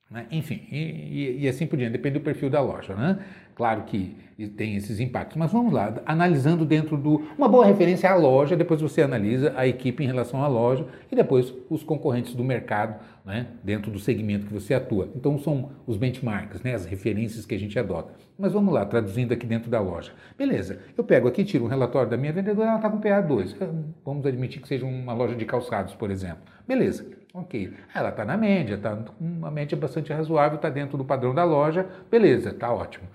Né? 0.08 0.26
Enfim, 0.30 0.66
e, 0.70 0.78
e, 0.78 1.44
e, 1.44 1.48
assim 1.48 1.66
por 1.66 1.76
diante, 1.76 1.92
depende 1.92 2.18
do 2.18 2.24
perfil 2.24 2.48
da 2.48 2.60
loja. 2.60 2.94
Né? 2.94 3.18
Claro 3.60 3.82
que 3.82 4.16
tem 4.56 4.74
esses 4.74 5.00
impactos, 5.00 5.36
mas 5.36 5.52
vamos 5.52 5.70
lá, 5.70 5.94
analisando 6.06 6.64
dentro 6.64 6.96
do. 6.96 7.22
Uma 7.36 7.46
boa 7.46 7.66
referência 7.66 8.06
é 8.06 8.10
a 8.10 8.14
loja, 8.14 8.56
depois 8.56 8.80
você 8.80 9.02
analisa 9.02 9.52
a 9.54 9.66
equipe 9.66 10.02
em 10.02 10.06
relação 10.06 10.42
à 10.42 10.48
loja 10.48 10.86
e 11.12 11.14
depois 11.14 11.52
os 11.68 11.82
concorrentes 11.82 12.34
do 12.34 12.42
mercado 12.42 12.98
né, 13.22 13.48
dentro 13.62 13.90
do 13.90 13.98
segmento 13.98 14.46
que 14.46 14.54
você 14.54 14.72
atua. 14.72 15.10
Então 15.14 15.38
são 15.38 15.72
os 15.86 15.98
benchmarks, 15.98 16.62
né, 16.62 16.72
as 16.72 16.86
referências 16.86 17.44
que 17.44 17.54
a 17.54 17.58
gente 17.58 17.78
adota. 17.78 18.14
Mas 18.38 18.54
vamos 18.54 18.72
lá, 18.72 18.86
traduzindo 18.86 19.34
aqui 19.34 19.44
dentro 19.44 19.70
da 19.70 19.78
loja. 19.78 20.10
Beleza, 20.38 20.78
eu 20.96 21.04
pego 21.04 21.28
aqui, 21.28 21.44
tiro 21.44 21.66
um 21.66 21.68
relatório 21.68 22.08
da 22.08 22.16
minha 22.16 22.32
vendedora, 22.32 22.68
ela 22.68 22.76
está 22.76 22.88
com 22.88 22.98
PA2. 22.98 23.54
Vamos 24.02 24.24
admitir 24.24 24.62
que 24.62 24.68
seja 24.68 24.86
uma 24.86 25.12
loja 25.12 25.36
de 25.36 25.44
calçados, 25.44 25.92
por 25.92 26.10
exemplo. 26.10 26.40
Beleza, 26.66 27.06
ok. 27.34 27.74
Ela 27.94 28.08
está 28.08 28.24
na 28.24 28.38
média, 28.38 28.76
está 28.76 28.96
uma 29.20 29.50
média 29.50 29.76
bastante 29.76 30.14
razoável, 30.14 30.56
está 30.56 30.70
dentro 30.70 30.96
do 30.96 31.04
padrão 31.04 31.34
da 31.34 31.44
loja. 31.44 31.86
Beleza, 32.10 32.48
está 32.48 32.72
ótimo. 32.72 33.06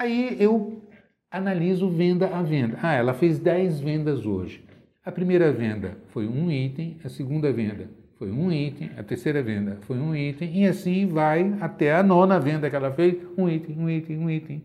Aí 0.00 0.34
eu 0.40 0.82
analiso 1.30 1.90
venda 1.90 2.28
a 2.28 2.42
venda. 2.42 2.78
Ah, 2.80 2.94
ela 2.94 3.12
fez 3.12 3.38
10 3.38 3.80
vendas 3.80 4.24
hoje. 4.24 4.64
A 5.04 5.12
primeira 5.12 5.52
venda 5.52 5.98
foi 6.08 6.26
um 6.26 6.50
item, 6.50 6.96
a 7.04 7.10
segunda 7.10 7.52
venda 7.52 7.86
foi 8.18 8.30
um 8.30 8.50
item, 8.50 8.90
a 8.96 9.02
terceira 9.02 9.42
venda 9.42 9.76
foi 9.82 9.98
um 9.98 10.16
item, 10.16 10.56
e 10.56 10.66
assim 10.66 11.06
vai 11.06 11.54
até 11.60 11.94
a 11.94 12.02
nona 12.02 12.40
venda 12.40 12.70
que 12.70 12.76
ela 12.76 12.90
fez, 12.90 13.14
um 13.36 13.46
item, 13.46 13.78
um 13.78 13.90
item, 13.90 14.18
um 14.18 14.30
item. 14.30 14.64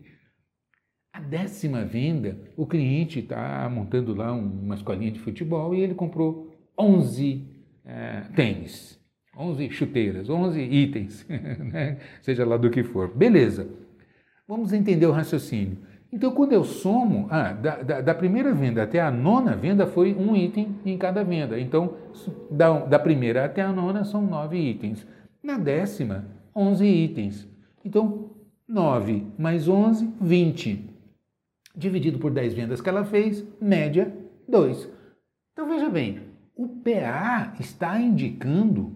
A 1.12 1.20
décima 1.20 1.84
venda, 1.84 2.38
o 2.56 2.66
cliente 2.66 3.18
está 3.18 3.68
montando 3.68 4.14
lá 4.14 4.32
uma 4.32 4.74
escolinha 4.74 5.10
de 5.10 5.20
futebol 5.20 5.74
e 5.74 5.82
ele 5.82 5.94
comprou 5.94 6.50
11 6.78 7.46
é, 7.84 8.20
tênis, 8.34 8.98
11 9.36 9.68
chuteiras, 9.68 10.30
11 10.30 10.62
itens, 10.62 11.26
né? 11.28 11.98
seja 12.22 12.46
lá 12.46 12.56
do 12.56 12.70
que 12.70 12.82
for. 12.82 13.14
Beleza. 13.14 13.85
Vamos 14.48 14.72
entender 14.72 15.06
o 15.06 15.12
raciocínio. 15.12 15.78
Então, 16.12 16.30
quando 16.30 16.52
eu 16.52 16.64
somo, 16.64 17.26
ah, 17.30 17.52
da, 17.52 17.82
da, 17.82 18.00
da, 18.00 18.14
primeira 18.14 18.54
venda 18.54 18.82
até 18.82 19.00
a 19.00 19.10
nona 19.10 19.56
venda 19.56 19.86
foi 19.86 20.14
um 20.14 20.36
item 20.36 20.76
em 20.84 20.96
cada 20.96 21.24
venda. 21.24 21.58
Então, 21.58 21.94
da, 22.50 22.78
da 22.86 22.98
primeira 22.98 23.44
até 23.44 23.60
a 23.60 23.72
nona 23.72 24.04
são 24.04 24.22
nove 24.22 24.56
itens. 24.56 25.06
Na 25.42 25.58
décima, 25.58 26.24
onze 26.54 26.86
itens. 26.86 27.48
Então, 27.84 28.30
nove 28.68 29.26
mais 29.36 29.68
onze, 29.68 30.08
vinte. 30.20 30.88
Dividido 31.74 32.18
por 32.18 32.30
dez 32.30 32.54
vendas 32.54 32.80
que 32.80 32.88
ela 32.88 33.04
fez, 33.04 33.44
média, 33.60 34.16
dois. 34.48 34.88
Então, 35.52 35.68
veja 35.68 35.90
bem, 35.90 36.20
o 36.56 36.68
PA 36.68 37.52
está 37.58 38.00
indicando 38.00 38.94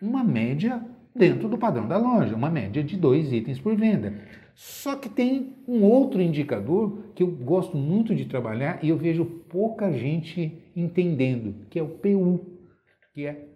uma 0.00 0.24
média 0.24 0.82
dentro 1.14 1.48
do 1.48 1.58
padrão 1.58 1.86
da 1.86 1.98
loja, 1.98 2.34
uma 2.34 2.50
média 2.50 2.82
de 2.82 2.96
dois 2.96 3.32
itens 3.32 3.60
por 3.60 3.76
venda. 3.76 4.14
Só 4.56 4.96
que 4.96 5.10
tem 5.10 5.52
um 5.68 5.84
outro 5.84 6.22
indicador 6.22 7.10
que 7.14 7.22
eu 7.22 7.26
gosto 7.26 7.76
muito 7.76 8.14
de 8.14 8.24
trabalhar 8.24 8.82
e 8.82 8.88
eu 8.88 8.96
vejo 8.96 9.22
pouca 9.22 9.92
gente 9.92 10.50
entendendo, 10.74 11.54
que 11.68 11.78
é 11.78 11.82
o 11.82 11.88
PU, 11.88 12.40
que 13.12 13.26
é 13.26 13.48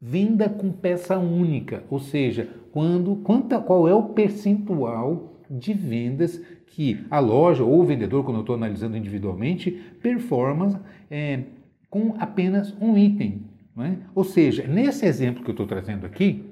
venda 0.00 0.48
com 0.48 0.70
peça 0.70 1.18
única, 1.18 1.82
ou 1.90 1.98
seja, 1.98 2.48
quando 2.70 3.16
quanta, 3.16 3.58
qual 3.58 3.88
é 3.88 3.94
o 3.94 4.10
percentual 4.10 5.42
de 5.50 5.74
vendas 5.74 6.40
que 6.68 7.04
a 7.10 7.18
loja 7.18 7.64
ou 7.64 7.80
o 7.80 7.84
vendedor, 7.84 8.22
quando 8.24 8.36
eu 8.36 8.42
estou 8.42 8.54
analisando 8.54 8.96
individualmente, 8.96 9.72
performa 10.00 10.80
é, 11.10 11.42
com 11.90 12.14
apenas 12.20 12.72
um 12.80 12.96
item. 12.96 13.42
É? 13.78 13.96
Ou 14.14 14.22
seja, 14.22 14.66
nesse 14.66 15.04
exemplo 15.04 15.42
que 15.42 15.50
eu 15.50 15.54
estou 15.54 15.66
trazendo 15.66 16.06
aqui, 16.06 16.45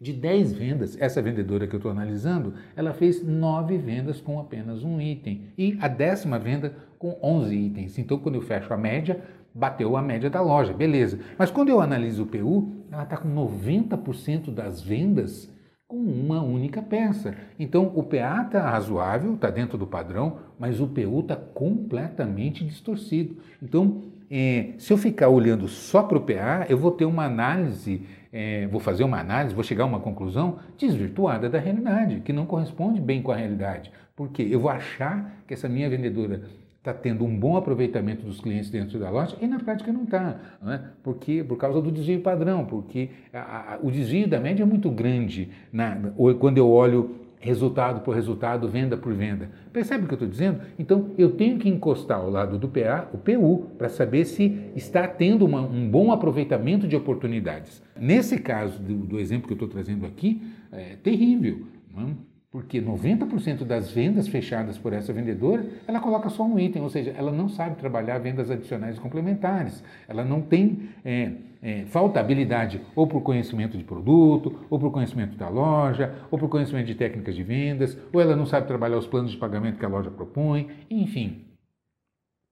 de 0.00 0.12
10 0.12 0.52
vendas, 0.52 0.96
essa 1.00 1.22
vendedora 1.22 1.66
que 1.66 1.74
eu 1.74 1.78
estou 1.78 1.90
analisando, 1.90 2.54
ela 2.74 2.92
fez 2.92 3.24
9 3.24 3.78
vendas 3.78 4.20
com 4.20 4.38
apenas 4.38 4.84
um 4.84 5.00
item. 5.00 5.44
E 5.56 5.78
a 5.80 5.88
décima 5.88 6.38
venda 6.38 6.76
com 6.98 7.18
11 7.22 7.54
itens. 7.56 7.98
Então, 7.98 8.18
quando 8.18 8.34
eu 8.34 8.42
fecho 8.42 8.72
a 8.74 8.76
média, 8.76 9.22
bateu 9.54 9.96
a 9.96 10.02
média 10.02 10.28
da 10.28 10.42
loja, 10.42 10.72
beleza. 10.72 11.18
Mas 11.38 11.50
quando 11.50 11.70
eu 11.70 11.80
analiso 11.80 12.24
o 12.24 12.26
PU, 12.26 12.72
ela 12.92 13.04
está 13.04 13.16
com 13.16 13.28
90% 13.28 14.52
das 14.52 14.82
vendas 14.82 15.50
com 15.88 15.96
uma 15.96 16.42
única 16.42 16.82
peça. 16.82 17.34
Então 17.58 17.92
o 17.94 18.02
PA 18.02 18.42
está 18.44 18.68
razoável, 18.70 19.34
está 19.34 19.50
dentro 19.50 19.78
do 19.78 19.86
padrão, 19.86 20.38
mas 20.58 20.80
o 20.80 20.86
PU 20.86 21.20
está 21.20 21.36
completamente 21.36 22.64
distorcido. 22.64 23.36
Então, 23.62 24.02
é, 24.28 24.72
se 24.78 24.92
eu 24.92 24.98
ficar 24.98 25.28
olhando 25.28 25.68
só 25.68 26.02
para 26.02 26.18
o 26.18 26.22
PA, 26.22 26.66
eu 26.68 26.76
vou 26.76 26.90
ter 26.90 27.04
uma 27.04 27.24
análise, 27.24 28.02
é, 28.38 28.66
vou 28.66 28.78
fazer 28.78 29.02
uma 29.02 29.18
análise, 29.18 29.54
vou 29.54 29.64
chegar 29.64 29.84
a 29.84 29.86
uma 29.86 29.98
conclusão 29.98 30.58
desvirtuada 30.76 31.48
da 31.48 31.58
realidade, 31.58 32.20
que 32.20 32.34
não 32.34 32.44
corresponde 32.44 33.00
bem 33.00 33.22
com 33.22 33.32
a 33.32 33.36
realidade. 33.36 33.90
Porque 34.14 34.42
eu 34.42 34.60
vou 34.60 34.70
achar 34.70 35.42
que 35.48 35.54
essa 35.54 35.66
minha 35.70 35.88
vendedora 35.88 36.42
está 36.76 36.92
tendo 36.92 37.24
um 37.24 37.34
bom 37.34 37.56
aproveitamento 37.56 38.26
dos 38.26 38.38
clientes 38.38 38.68
dentro 38.68 38.98
da 38.98 39.08
loja 39.08 39.34
e 39.40 39.46
na 39.46 39.58
prática 39.58 39.90
não 39.90 40.04
está, 40.04 40.38
né? 40.62 40.90
porque 41.02 41.42
por 41.42 41.56
causa 41.56 41.80
do 41.80 41.90
desvio 41.90 42.20
padrão, 42.20 42.66
porque 42.66 43.08
a, 43.32 43.74
a, 43.74 43.78
o 43.82 43.90
desvio 43.90 44.28
da 44.28 44.38
média 44.38 44.64
é 44.64 44.66
muito 44.66 44.90
grande 44.90 45.48
na, 45.72 45.96
quando 46.38 46.58
eu 46.58 46.70
olho 46.70 47.16
resultado 47.40 48.00
por 48.00 48.14
resultado, 48.14 48.68
venda 48.68 48.96
por 48.96 49.12
venda. 49.12 49.50
Percebe 49.72 50.04
o 50.04 50.06
que 50.06 50.14
eu 50.14 50.16
estou 50.16 50.28
dizendo? 50.28 50.60
Então 50.78 51.10
eu 51.18 51.32
tenho 51.32 51.58
que 51.58 51.68
encostar 51.68 52.18
ao 52.18 52.30
lado 52.30 52.58
do 52.58 52.68
PA, 52.68 53.08
o 53.12 53.18
PU, 53.18 53.66
para 53.76 53.88
saber 53.88 54.24
se 54.24 54.70
está 54.74 55.06
tendo 55.06 55.44
uma, 55.44 55.60
um 55.60 55.88
bom 55.88 56.12
aproveitamento 56.12 56.88
de 56.88 56.96
oportunidades. 56.96 57.82
Nesse 57.98 58.38
caso 58.38 58.80
do, 58.80 58.94
do 58.94 59.20
exemplo 59.20 59.46
que 59.46 59.52
eu 59.52 59.56
estou 59.56 59.68
trazendo 59.68 60.06
aqui, 60.06 60.42
é 60.72 60.96
terrível. 60.96 61.62
Não 61.94 62.08
é? 62.08 62.35
Porque 62.50 62.80
90% 62.80 63.64
das 63.64 63.90
vendas 63.90 64.28
fechadas 64.28 64.78
por 64.78 64.92
essa 64.92 65.12
vendedora, 65.12 65.66
ela 65.86 66.00
coloca 66.00 66.28
só 66.28 66.44
um 66.44 66.58
item, 66.58 66.82
ou 66.82 66.88
seja, 66.88 67.14
ela 67.16 67.32
não 67.32 67.48
sabe 67.48 67.76
trabalhar 67.76 68.18
vendas 68.18 68.50
adicionais 68.50 68.96
e 68.96 69.00
complementares. 69.00 69.82
Ela 70.08 70.24
não 70.24 70.40
tem, 70.40 70.88
é, 71.04 71.32
é, 71.62 71.84
falta 71.86 72.20
habilidade 72.20 72.80
ou 72.94 73.06
por 73.06 73.20
conhecimento 73.22 73.76
de 73.76 73.84
produto, 73.84 74.60
ou 74.70 74.78
por 74.78 74.90
conhecimento 74.90 75.36
da 75.36 75.48
loja, 75.48 76.14
ou 76.30 76.38
por 76.38 76.48
conhecimento 76.48 76.86
de 76.86 76.94
técnicas 76.94 77.34
de 77.34 77.42
vendas, 77.42 77.98
ou 78.12 78.20
ela 78.20 78.36
não 78.36 78.46
sabe 78.46 78.66
trabalhar 78.66 78.96
os 78.96 79.06
planos 79.06 79.32
de 79.32 79.36
pagamento 79.36 79.78
que 79.78 79.84
a 79.84 79.88
loja 79.88 80.10
propõe, 80.10 80.68
enfim 80.88 81.46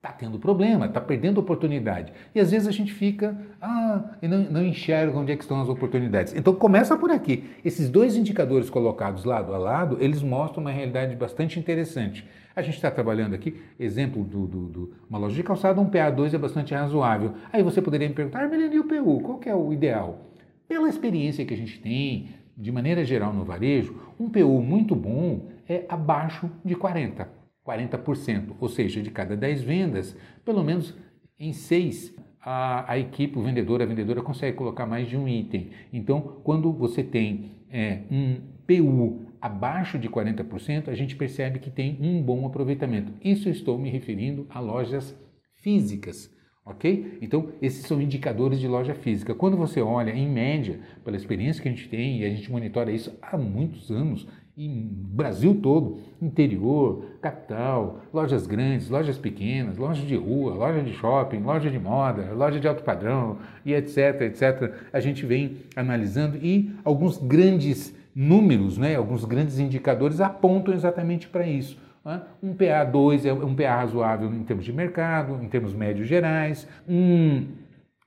está 0.04 0.12
tendo 0.12 0.38
problema, 0.38 0.84
está 0.84 1.00
perdendo 1.00 1.38
oportunidade. 1.38 2.12
E 2.34 2.40
às 2.40 2.50
vezes 2.50 2.68
a 2.68 2.70
gente 2.70 2.92
fica, 2.92 3.34
ah, 3.60 4.04
e 4.20 4.28
não, 4.28 4.38
não 4.44 4.62
enxerga 4.62 5.16
onde 5.16 5.32
é 5.32 5.36
que 5.36 5.42
estão 5.42 5.62
as 5.62 5.68
oportunidades. 5.68 6.34
Então 6.36 6.54
começa 6.54 6.94
por 6.94 7.10
aqui. 7.10 7.44
Esses 7.64 7.88
dois 7.88 8.14
indicadores 8.14 8.68
colocados 8.68 9.24
lado 9.24 9.54
a 9.54 9.58
lado, 9.58 9.96
eles 9.98 10.22
mostram 10.22 10.60
uma 10.60 10.70
realidade 10.70 11.16
bastante 11.16 11.58
interessante. 11.58 12.28
A 12.54 12.60
gente 12.60 12.74
está 12.74 12.90
trabalhando 12.90 13.34
aqui, 13.34 13.58
exemplo 13.80 14.22
do, 14.22 14.46
do, 14.46 14.66
do, 14.66 14.94
uma 15.08 15.18
loja 15.18 15.34
de 15.34 15.42
calçado, 15.42 15.80
um 15.80 15.90
PA2 15.90 16.34
é 16.34 16.38
bastante 16.38 16.74
razoável. 16.74 17.32
Aí 17.50 17.62
você 17.62 17.80
poderia 17.80 18.06
me 18.06 18.14
perguntar, 18.14 18.44
ah, 18.44 18.56
e 18.56 18.78
o 18.78 18.84
PU, 18.84 19.20
qual 19.20 19.38
que 19.38 19.48
é 19.48 19.54
o 19.54 19.72
ideal? 19.72 20.30
Pela 20.68 20.88
experiência 20.88 21.46
que 21.46 21.54
a 21.54 21.56
gente 21.56 21.80
tem, 21.80 22.28
de 22.56 22.70
maneira 22.70 23.04
geral 23.04 23.32
no 23.32 23.44
varejo, 23.44 23.98
um 24.20 24.28
PU 24.28 24.60
muito 24.60 24.94
bom 24.94 25.48
é 25.66 25.86
abaixo 25.88 26.50
de 26.62 26.74
40. 26.74 27.43
40%, 27.66 28.56
ou 28.60 28.68
seja, 28.68 29.02
de 29.02 29.10
cada 29.10 29.36
10 29.36 29.62
vendas, 29.62 30.16
pelo 30.44 30.62
menos 30.62 30.94
em 31.38 31.52
6 31.52 32.14
a, 32.44 32.92
a 32.92 32.98
equipe, 32.98 33.38
o 33.38 33.42
vendedor, 33.42 33.80
a 33.80 33.86
vendedora 33.86 34.22
consegue 34.22 34.56
colocar 34.56 34.84
mais 34.84 35.08
de 35.08 35.16
um 35.16 35.26
item. 35.26 35.70
Então, 35.92 36.20
quando 36.44 36.70
você 36.72 37.02
tem 37.02 37.52
é, 37.70 38.00
um 38.10 38.36
PU 38.66 39.26
abaixo 39.40 39.98
de 39.98 40.08
40%, 40.08 40.88
a 40.88 40.94
gente 40.94 41.16
percebe 41.16 41.58
que 41.58 41.70
tem 41.70 41.98
um 42.00 42.22
bom 42.22 42.46
aproveitamento. 42.46 43.12
Isso 43.22 43.48
eu 43.48 43.52
estou 43.52 43.78
me 43.78 43.88
referindo 43.88 44.46
a 44.50 44.60
lojas 44.60 45.18
físicas. 45.54 46.32
Ok? 46.66 47.18
Então, 47.20 47.52
esses 47.60 47.84
são 47.86 48.00
indicadores 48.00 48.58
de 48.58 48.66
loja 48.66 48.94
física. 48.94 49.34
Quando 49.34 49.54
você 49.54 49.82
olha, 49.82 50.12
em 50.12 50.26
média, 50.26 50.80
pela 51.04 51.16
experiência 51.16 51.62
que 51.62 51.68
a 51.68 51.70
gente 51.70 51.88
tem, 51.88 52.20
e 52.20 52.24
a 52.24 52.30
gente 52.30 52.50
monitora 52.50 52.90
isso 52.90 53.14
há 53.20 53.36
muitos 53.36 53.90
anos, 53.90 54.26
e 54.56 54.68
Brasil 54.68 55.58
todo, 55.60 55.98
interior, 56.22 57.04
capital, 57.20 58.02
lojas 58.12 58.46
grandes, 58.46 58.88
lojas 58.88 59.18
pequenas, 59.18 59.76
lojas 59.76 60.06
de 60.06 60.14
rua, 60.14 60.54
loja 60.54 60.80
de 60.80 60.92
shopping, 60.92 61.40
loja 61.40 61.68
de 61.68 61.78
moda, 61.78 62.32
loja 62.32 62.60
de 62.60 62.68
alto 62.68 62.84
padrão 62.84 63.38
e 63.64 63.74
etc, 63.74 64.20
etc. 64.22 64.72
A 64.92 65.00
gente 65.00 65.26
vem 65.26 65.56
analisando 65.74 66.38
e 66.40 66.72
alguns 66.84 67.18
grandes 67.18 67.94
números, 68.14 68.78
né, 68.78 68.94
alguns 68.94 69.24
grandes 69.24 69.58
indicadores 69.58 70.20
apontam 70.20 70.72
exatamente 70.72 71.26
para 71.26 71.46
isso. 71.46 71.76
Né? 72.04 72.22
Um 72.40 72.54
PA2 72.54 73.24
é 73.24 73.32
um 73.32 73.56
PA 73.56 73.76
razoável 73.76 74.32
em 74.32 74.44
termos 74.44 74.64
de 74.64 74.72
mercado, 74.72 75.42
em 75.42 75.48
termos 75.48 75.74
médios 75.74 76.06
gerais, 76.06 76.68
um 76.88 77.46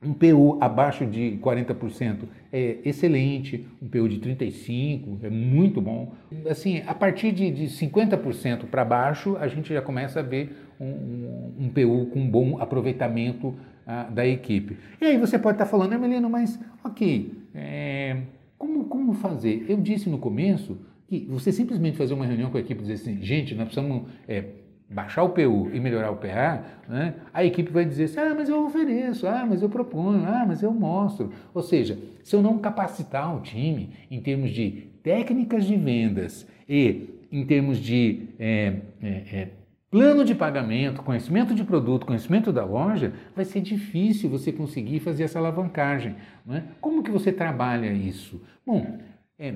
um 0.02 0.14
PU 0.14 0.58
abaixo 0.62 1.06
de 1.06 1.40
40% 1.42 2.26
é 2.54 2.78
excelente, 2.86 3.68
um 3.82 3.88
PU 3.88 4.08
de 4.08 4.20
35% 4.20 5.24
é 5.24 5.30
muito 5.30 5.82
bom. 5.82 6.14
Assim, 6.48 6.84
a 6.86 6.94
partir 6.94 7.32
de, 7.32 7.50
de 7.50 7.66
50% 7.66 8.66
para 8.66 8.86
baixo, 8.86 9.36
a 9.38 9.48
gente 9.48 9.74
já 9.74 9.82
começa 9.82 10.20
a 10.20 10.24
ver 10.24 10.56
um, 10.80 10.86
um, 10.86 11.54
um 11.60 11.70
PU 11.70 12.12
com 12.12 12.30
bom 12.30 12.62
aproveitamento 12.62 13.56
ah, 13.88 14.04
da 14.04 14.26
equipe. 14.26 14.78
E 15.02 15.06
aí 15.06 15.18
você 15.18 15.40
pode 15.40 15.56
estar 15.56 15.66
falando, 15.66 15.94
Emelino, 15.94 16.30
mas 16.30 16.60
ok, 16.84 17.32
é, 17.56 18.18
como, 18.58 18.86
como 18.86 19.14
fazer? 19.14 19.66
Eu 19.68 19.78
disse 19.78 20.10
no 20.10 20.20
começo 20.20 20.78
que 21.08 21.26
você 21.30 21.52
simplesmente 21.52 21.98
fazer 21.98 22.14
uma 22.14 22.26
reunião 22.26 22.52
com 22.52 22.58
a 22.58 22.60
equipe 22.60 22.82
e 22.82 22.84
dizer 22.84 22.94
assim, 22.94 23.22
gente, 23.24 23.56
nós 23.56 23.66
precisamos 23.66 24.04
é, 24.28 24.44
baixar 24.90 25.24
o 25.24 25.30
PU 25.30 25.70
e 25.74 25.80
melhorar 25.80 26.12
o 26.12 26.16
PA, 26.16 26.64
né, 26.88 27.16
a 27.34 27.44
equipe 27.44 27.72
vai 27.72 27.84
dizer 27.84 28.06
assim, 28.06 28.20
ah, 28.20 28.34
mas 28.36 28.48
eu 28.48 28.66
ofereço, 28.66 29.28
ah, 29.28 29.46
mas 29.48 29.62
eu 29.62 29.70
proponho, 29.70 30.26
ah, 30.26 30.46
mas 30.48 30.64
eu 30.64 30.72
mostro. 30.72 31.32
Ou 31.54 31.62
seja, 31.62 32.00
se 32.24 32.36
eu 32.36 32.42
não 32.42 32.58
capacitar 32.58 33.36
o 33.36 33.42
time 33.42 33.90
em 34.10 34.22
termos 34.22 34.52
de 34.52 34.88
técnicas 35.04 35.66
de 35.66 35.76
vendas 35.76 36.48
e 36.68 37.10
em 37.32 37.46
termos 37.46 37.80
de 37.80 38.30
é, 38.40 38.82
é, 39.02 39.10
é, 39.10 39.50
plano 39.92 40.24
de 40.24 40.34
pagamento, 40.34 41.04
conhecimento 41.04 41.54
de 41.54 41.64
produto, 41.64 42.06
conhecimento 42.06 42.54
da 42.54 42.64
loja, 42.64 43.14
vai 43.36 43.44
ser 43.44 43.62
difícil 43.62 44.30
você 44.30 44.52
conseguir 44.52 45.00
fazer 45.02 45.24
essa 45.24 45.40
alavancagem. 45.40 46.16
Né? 46.46 46.64
Como 46.80 47.04
que 47.04 47.12
você 47.12 47.32
trabalha 47.32 47.92
isso? 47.92 48.42
Bom, 48.66 48.98
é, 49.38 49.54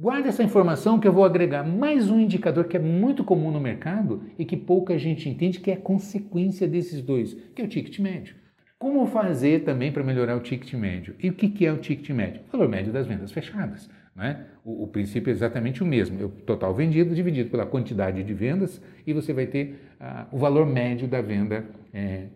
Guarde 0.00 0.28
essa 0.28 0.42
informação 0.42 0.98
que 0.98 1.06
eu 1.06 1.12
vou 1.12 1.26
agregar 1.26 1.62
mais 1.62 2.10
um 2.10 2.18
indicador 2.18 2.64
que 2.64 2.74
é 2.74 2.80
muito 2.80 3.22
comum 3.22 3.50
no 3.50 3.60
mercado 3.60 4.22
e 4.38 4.46
que 4.46 4.56
pouca 4.56 4.96
gente 4.96 5.28
entende, 5.28 5.60
que 5.60 5.70
é 5.70 5.76
consequência 5.76 6.66
desses 6.66 7.02
dois, 7.02 7.34
que 7.54 7.60
é 7.60 7.66
o 7.66 7.68
ticket 7.68 7.98
médio. 7.98 8.34
Como 8.78 9.04
fazer 9.04 9.62
também 9.62 9.92
para 9.92 10.02
melhorar 10.02 10.38
o 10.38 10.40
ticket 10.40 10.72
médio? 10.72 11.14
E 11.22 11.28
o 11.28 11.34
que, 11.34 11.66
é 11.66 11.70
o 11.70 11.76
ticket 11.76 12.08
médio? 12.16 12.40
O 12.48 12.52
valor 12.52 12.66
médio 12.66 12.90
das 12.90 13.06
vendas 13.06 13.30
fechadas. 13.30 13.90
Né? 14.16 14.46
O, 14.64 14.84
o, 14.84 14.86
princípio 14.88 15.30
é 15.30 15.34
exatamente 15.34 15.82
o 15.82 15.86
mesmo, 15.86 16.18
é 16.18 16.24
o 16.24 16.30
total 16.30 16.72
vendido 16.72 17.14
dividido 17.14 17.50
pela 17.50 17.66
quantidade 17.66 18.22
de 18.22 18.32
vendas 18.32 18.80
e 19.06 19.12
você 19.12 19.34
vai 19.34 19.48
ter 19.48 19.82
ah, 20.00 20.26
o 20.32 20.38
valor 20.38 20.64
médio 20.64 21.06
da 21.06 21.20
venda 21.20 21.66
é, 21.92 22.28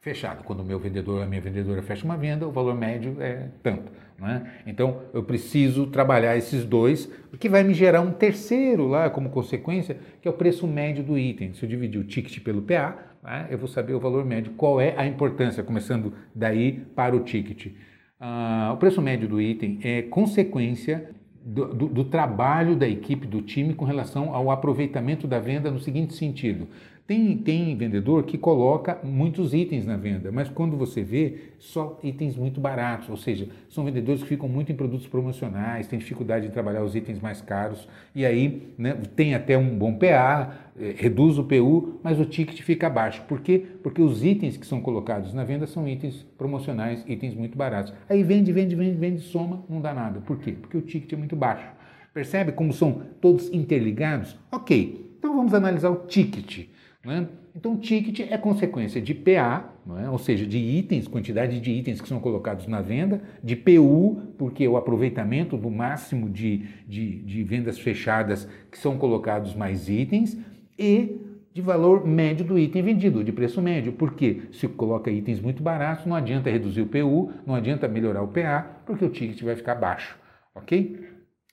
fechado. 0.00 0.44
Quando 0.44 0.60
o 0.60 0.64
meu 0.64 0.78
vendedor, 0.78 1.22
a 1.22 1.26
minha 1.26 1.42
vendedora 1.42 1.82
fecha 1.82 2.06
uma 2.06 2.16
venda, 2.16 2.48
o 2.48 2.50
valor 2.50 2.74
médio 2.74 3.20
é 3.20 3.48
tanto. 3.62 3.92
Né? 4.20 4.52
Então 4.66 5.02
eu 5.14 5.22
preciso 5.22 5.86
trabalhar 5.86 6.36
esses 6.36 6.64
dois, 6.64 7.10
o 7.32 7.38
que 7.38 7.48
vai 7.48 7.64
me 7.64 7.72
gerar 7.72 8.02
um 8.02 8.12
terceiro 8.12 8.86
lá 8.86 9.08
como 9.08 9.30
consequência, 9.30 9.96
que 10.20 10.28
é 10.28 10.30
o 10.30 10.34
preço 10.34 10.66
médio 10.66 11.02
do 11.02 11.18
item. 11.18 11.54
Se 11.54 11.64
eu 11.64 11.68
dividir 11.68 11.98
o 11.98 12.04
ticket 12.04 12.38
pelo 12.40 12.60
PA, 12.60 12.98
né, 13.22 13.46
eu 13.50 13.56
vou 13.56 13.68
saber 13.68 13.94
o 13.94 14.00
valor 14.00 14.24
médio, 14.24 14.52
qual 14.52 14.80
é 14.80 14.94
a 14.96 15.06
importância, 15.06 15.62
começando 15.62 16.12
daí 16.34 16.72
para 16.94 17.16
o 17.16 17.20
ticket. 17.20 17.72
Ah, 18.18 18.72
o 18.74 18.76
preço 18.76 19.00
médio 19.00 19.26
do 19.26 19.40
item 19.40 19.78
é 19.82 20.02
consequência 20.02 21.10
do, 21.42 21.72
do, 21.72 21.86
do, 21.86 22.04
trabalho 22.04 22.76
da 22.76 22.86
equipe, 22.86 23.26
do 23.26 23.40
time 23.40 23.72
com 23.72 23.86
relação 23.86 24.34
ao 24.34 24.50
aproveitamento 24.50 25.26
da 25.26 25.38
venda 25.38 25.70
no 25.70 25.80
seguinte 25.80 26.14
sentido: 26.14 26.68
tem, 27.10 27.36
tem 27.38 27.76
vendedor 27.76 28.22
que 28.22 28.38
coloca 28.38 29.00
muitos 29.02 29.52
itens 29.52 29.84
na 29.84 29.96
venda, 29.96 30.30
mas 30.30 30.48
quando 30.48 30.76
você 30.76 31.02
vê, 31.02 31.54
só 31.58 31.98
itens 32.04 32.36
muito 32.36 32.60
baratos, 32.60 33.08
ou 33.08 33.16
seja, 33.16 33.48
são 33.68 33.84
vendedores 33.84 34.22
que 34.22 34.28
ficam 34.28 34.48
muito 34.48 34.70
em 34.70 34.76
produtos 34.76 35.08
promocionais, 35.08 35.88
têm 35.88 35.98
dificuldade 35.98 36.46
de 36.46 36.52
trabalhar 36.52 36.84
os 36.84 36.94
itens 36.94 37.18
mais 37.18 37.42
caros, 37.42 37.88
e 38.14 38.24
aí 38.24 38.72
né, 38.78 38.96
tem 39.16 39.34
até 39.34 39.58
um 39.58 39.76
bom 39.76 39.94
PA, 39.94 40.54
é, 40.78 40.94
reduz 40.96 41.36
o 41.36 41.42
PU, 41.42 41.98
mas 42.00 42.20
o 42.20 42.24
ticket 42.24 42.60
fica 42.62 42.88
baixo. 42.88 43.22
Por 43.22 43.40
quê? 43.40 43.60
Porque 43.82 44.00
os 44.00 44.24
itens 44.24 44.56
que 44.56 44.64
são 44.64 44.80
colocados 44.80 45.34
na 45.34 45.42
venda 45.42 45.66
são 45.66 45.88
itens 45.88 46.24
promocionais, 46.38 47.04
itens 47.08 47.34
muito 47.34 47.58
baratos. 47.58 47.92
Aí 48.08 48.22
vende, 48.22 48.52
vende, 48.52 48.76
vende, 48.76 48.96
vende, 48.96 49.20
soma, 49.22 49.64
não 49.68 49.80
dá 49.80 49.92
nada. 49.92 50.20
Por 50.20 50.38
quê? 50.38 50.52
Porque 50.52 50.76
o 50.76 50.82
ticket 50.82 51.12
é 51.12 51.16
muito 51.16 51.34
baixo. 51.34 51.66
Percebe 52.14 52.52
como 52.52 52.72
são 52.72 53.02
todos 53.20 53.52
interligados? 53.52 54.38
Ok, 54.52 55.16
então 55.18 55.34
vamos 55.34 55.52
analisar 55.54 55.90
o 55.90 56.06
ticket. 56.06 56.68
Né? 57.04 57.28
Então, 57.54 57.78
ticket 57.78 58.30
é 58.30 58.36
consequência 58.36 59.00
de 59.00 59.14
PA, 59.14 59.72
é? 60.02 60.10
ou 60.10 60.18
seja, 60.18 60.46
de 60.46 60.58
itens, 60.58 61.08
quantidade 61.08 61.58
de 61.58 61.70
itens 61.70 62.00
que 62.00 62.08
são 62.08 62.20
colocados 62.20 62.66
na 62.66 62.80
venda, 62.80 63.22
de 63.42 63.56
PU, 63.56 64.20
porque 64.36 64.68
o 64.68 64.76
aproveitamento 64.76 65.56
do 65.56 65.70
máximo 65.70 66.28
de, 66.28 66.66
de, 66.86 67.22
de 67.22 67.42
vendas 67.42 67.78
fechadas 67.78 68.46
que 68.70 68.78
são 68.78 68.98
colocados 68.98 69.54
mais 69.54 69.88
itens, 69.88 70.38
e 70.78 71.18
de 71.52 71.60
valor 71.60 72.06
médio 72.06 72.44
do 72.44 72.58
item 72.58 72.82
vendido, 72.82 73.24
de 73.24 73.32
preço 73.32 73.60
médio. 73.60 73.92
Porque 73.92 74.42
se 74.52 74.68
coloca 74.68 75.10
itens 75.10 75.40
muito 75.40 75.62
baratos, 75.62 76.06
não 76.06 76.14
adianta 76.14 76.50
reduzir 76.50 76.82
o 76.82 76.86
PU, 76.86 77.32
não 77.46 77.54
adianta 77.54 77.88
melhorar 77.88 78.22
o 78.22 78.28
PA, 78.28 78.82
porque 78.86 79.04
o 79.04 79.10
ticket 79.10 79.42
vai 79.42 79.56
ficar 79.56 79.74
baixo, 79.74 80.16
ok? 80.54 81.09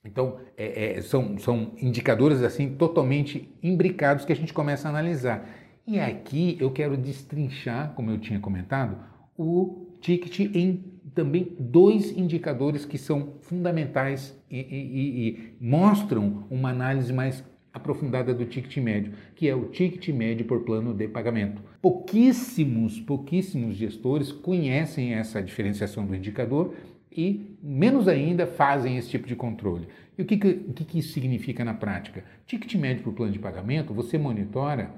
Então, 0.07 0.37
é, 0.57 0.97
é, 0.97 1.01
são, 1.01 1.37
são 1.37 1.73
indicadores 1.81 2.41
assim 2.41 2.69
totalmente 2.75 3.53
imbricados 3.61 4.25
que 4.25 4.31
a 4.31 4.35
gente 4.35 4.53
começa 4.53 4.87
a 4.87 4.91
analisar. 4.91 5.47
E 5.85 5.99
aqui 5.99 6.57
eu 6.59 6.71
quero 6.71 6.97
destrinchar, 6.97 7.93
como 7.93 8.09
eu 8.11 8.17
tinha 8.17 8.39
comentado, 8.39 8.97
o 9.37 9.87
ticket 10.01 10.39
em 10.39 10.83
também 11.13 11.55
dois 11.59 12.15
indicadores 12.15 12.85
que 12.85 12.97
são 12.97 13.33
fundamentais 13.41 14.37
e, 14.49 14.59
e, 14.59 15.29
e 15.29 15.53
mostram 15.59 16.45
uma 16.49 16.69
análise 16.69 17.11
mais 17.11 17.43
aprofundada 17.73 18.33
do 18.33 18.45
ticket 18.45 18.77
médio, 18.77 19.13
que 19.35 19.47
é 19.47 19.55
o 19.55 19.65
ticket 19.65 20.09
médio 20.09 20.45
por 20.45 20.61
plano 20.61 20.93
de 20.93 21.07
pagamento. 21.07 21.61
Pouquíssimos, 21.81 22.99
pouquíssimos 22.99 23.75
gestores 23.75 24.31
conhecem 24.31 25.13
essa 25.13 25.41
diferenciação 25.41 26.05
do 26.05 26.15
indicador 26.15 26.73
e, 27.17 27.57
menos 27.61 28.07
ainda, 28.07 28.45
fazem 28.45 28.95
esse 28.97 29.09
tipo 29.09 29.27
de 29.27 29.35
controle. 29.35 29.87
E 30.17 30.21
o 30.21 30.25
que, 30.25 30.37
que, 30.37 30.47
o 30.67 30.73
que, 30.73 30.85
que 30.85 30.99
isso 30.99 31.13
significa 31.13 31.65
na 31.65 31.73
prática? 31.73 32.23
Ticket 32.45 32.75
médio 32.75 33.03
por 33.03 33.13
plano 33.13 33.31
de 33.31 33.39
pagamento 33.39 33.93
você 33.93 34.17
monitora 34.17 34.91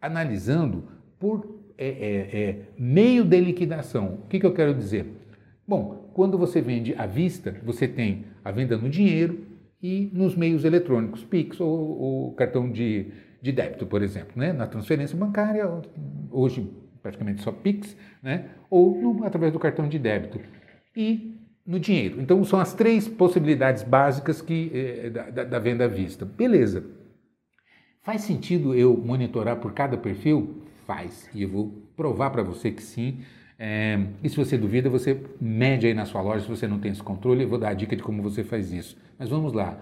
analisando 0.00 0.84
por 1.18 1.64
é, 1.78 1.88
é, 1.88 2.40
é, 2.40 2.58
meio 2.78 3.24
de 3.24 3.40
liquidação. 3.40 4.20
O 4.24 4.28
que, 4.28 4.38
que 4.38 4.46
eu 4.46 4.52
quero 4.52 4.74
dizer? 4.74 5.06
Bom, 5.66 6.10
quando 6.12 6.36
você 6.36 6.60
vende 6.60 6.94
à 6.96 7.06
vista, 7.06 7.56
você 7.64 7.88
tem 7.88 8.26
a 8.44 8.52
venda 8.52 8.76
no 8.76 8.90
dinheiro, 8.90 9.54
e 9.84 10.10
nos 10.14 10.34
meios 10.34 10.64
eletrônicos, 10.64 11.22
Pix 11.24 11.60
ou, 11.60 11.68
ou 11.68 12.32
cartão 12.32 12.70
de, 12.70 13.08
de 13.42 13.52
débito, 13.52 13.84
por 13.84 14.00
exemplo. 14.00 14.32
Né? 14.34 14.50
Na 14.50 14.66
transferência 14.66 15.14
bancária, 15.14 15.70
hoje 16.30 16.72
praticamente 17.02 17.42
só 17.42 17.52
Pix, 17.52 17.94
né? 18.22 18.48
ou 18.70 18.96
no, 18.96 19.26
através 19.26 19.52
do 19.52 19.58
cartão 19.58 19.86
de 19.86 19.98
débito. 19.98 20.40
E 20.96 21.36
no 21.66 21.80
dinheiro. 21.80 22.20
Então, 22.20 22.44
são 22.44 22.60
as 22.60 22.74
três 22.74 23.08
possibilidades 23.08 23.82
básicas 23.82 24.42
que, 24.42 24.70
eh, 24.74 25.10
da, 25.10 25.44
da 25.44 25.58
venda 25.58 25.84
à 25.84 25.88
vista. 25.88 26.24
Beleza. 26.24 26.84
Faz 28.02 28.20
sentido 28.20 28.74
eu 28.74 28.96
monitorar 28.96 29.56
por 29.56 29.72
cada 29.72 29.96
perfil? 29.96 30.62
Faz. 30.86 31.28
E 31.34 31.42
eu 31.42 31.48
vou 31.48 31.72
provar 31.96 32.30
para 32.30 32.42
você 32.42 32.70
que 32.70 32.82
sim. 32.82 33.20
É, 33.58 33.98
e 34.22 34.28
se 34.28 34.36
você 34.36 34.58
duvida, 34.58 34.90
você 34.90 35.18
mede 35.40 35.86
aí 35.86 35.94
na 35.94 36.04
sua 36.04 36.20
loja, 36.20 36.42
se 36.42 36.48
você 36.48 36.66
não 36.66 36.78
tem 36.78 36.92
esse 36.92 37.02
controle, 37.02 37.44
eu 37.44 37.48
vou 37.48 37.58
dar 37.58 37.70
a 37.70 37.74
dica 37.74 37.96
de 37.96 38.02
como 38.02 38.22
você 38.22 38.44
faz 38.44 38.72
isso. 38.72 38.96
Mas 39.18 39.30
vamos 39.30 39.54
lá. 39.54 39.80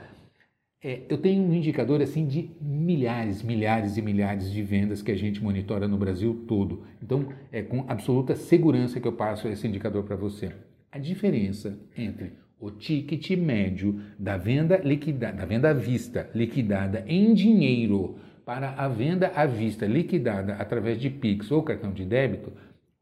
É, 0.84 1.02
eu 1.08 1.18
tenho 1.18 1.42
um 1.42 1.54
indicador 1.54 2.00
assim 2.00 2.26
de 2.26 2.50
milhares, 2.60 3.42
milhares 3.42 3.96
e 3.96 4.02
milhares 4.02 4.52
de 4.52 4.62
vendas 4.62 5.00
que 5.00 5.10
a 5.10 5.16
gente 5.16 5.42
monitora 5.42 5.88
no 5.88 5.96
Brasil 5.96 6.44
todo. 6.46 6.84
Então, 7.02 7.26
é 7.50 7.62
com 7.62 7.84
absoluta 7.88 8.36
segurança 8.36 9.00
que 9.00 9.08
eu 9.08 9.12
passo 9.12 9.48
esse 9.48 9.66
indicador 9.66 10.04
para 10.04 10.16
você. 10.16 10.52
A 10.92 10.98
diferença 10.98 11.78
entre 11.96 12.34
o 12.60 12.70
ticket 12.70 13.30
médio 13.30 13.98
da 14.18 14.36
venda 14.36 14.76
liquidada, 14.76 15.38
da 15.38 15.46
venda 15.46 15.70
à 15.70 15.72
vista 15.72 16.30
liquidada 16.34 17.02
em 17.08 17.32
dinheiro 17.32 18.18
para 18.44 18.72
a 18.72 18.88
venda 18.88 19.32
à 19.34 19.46
vista 19.46 19.86
liquidada 19.86 20.52
através 20.56 21.00
de 21.00 21.08
Pix 21.08 21.50
ou 21.50 21.62
cartão 21.62 21.94
de 21.94 22.04
débito 22.04 22.52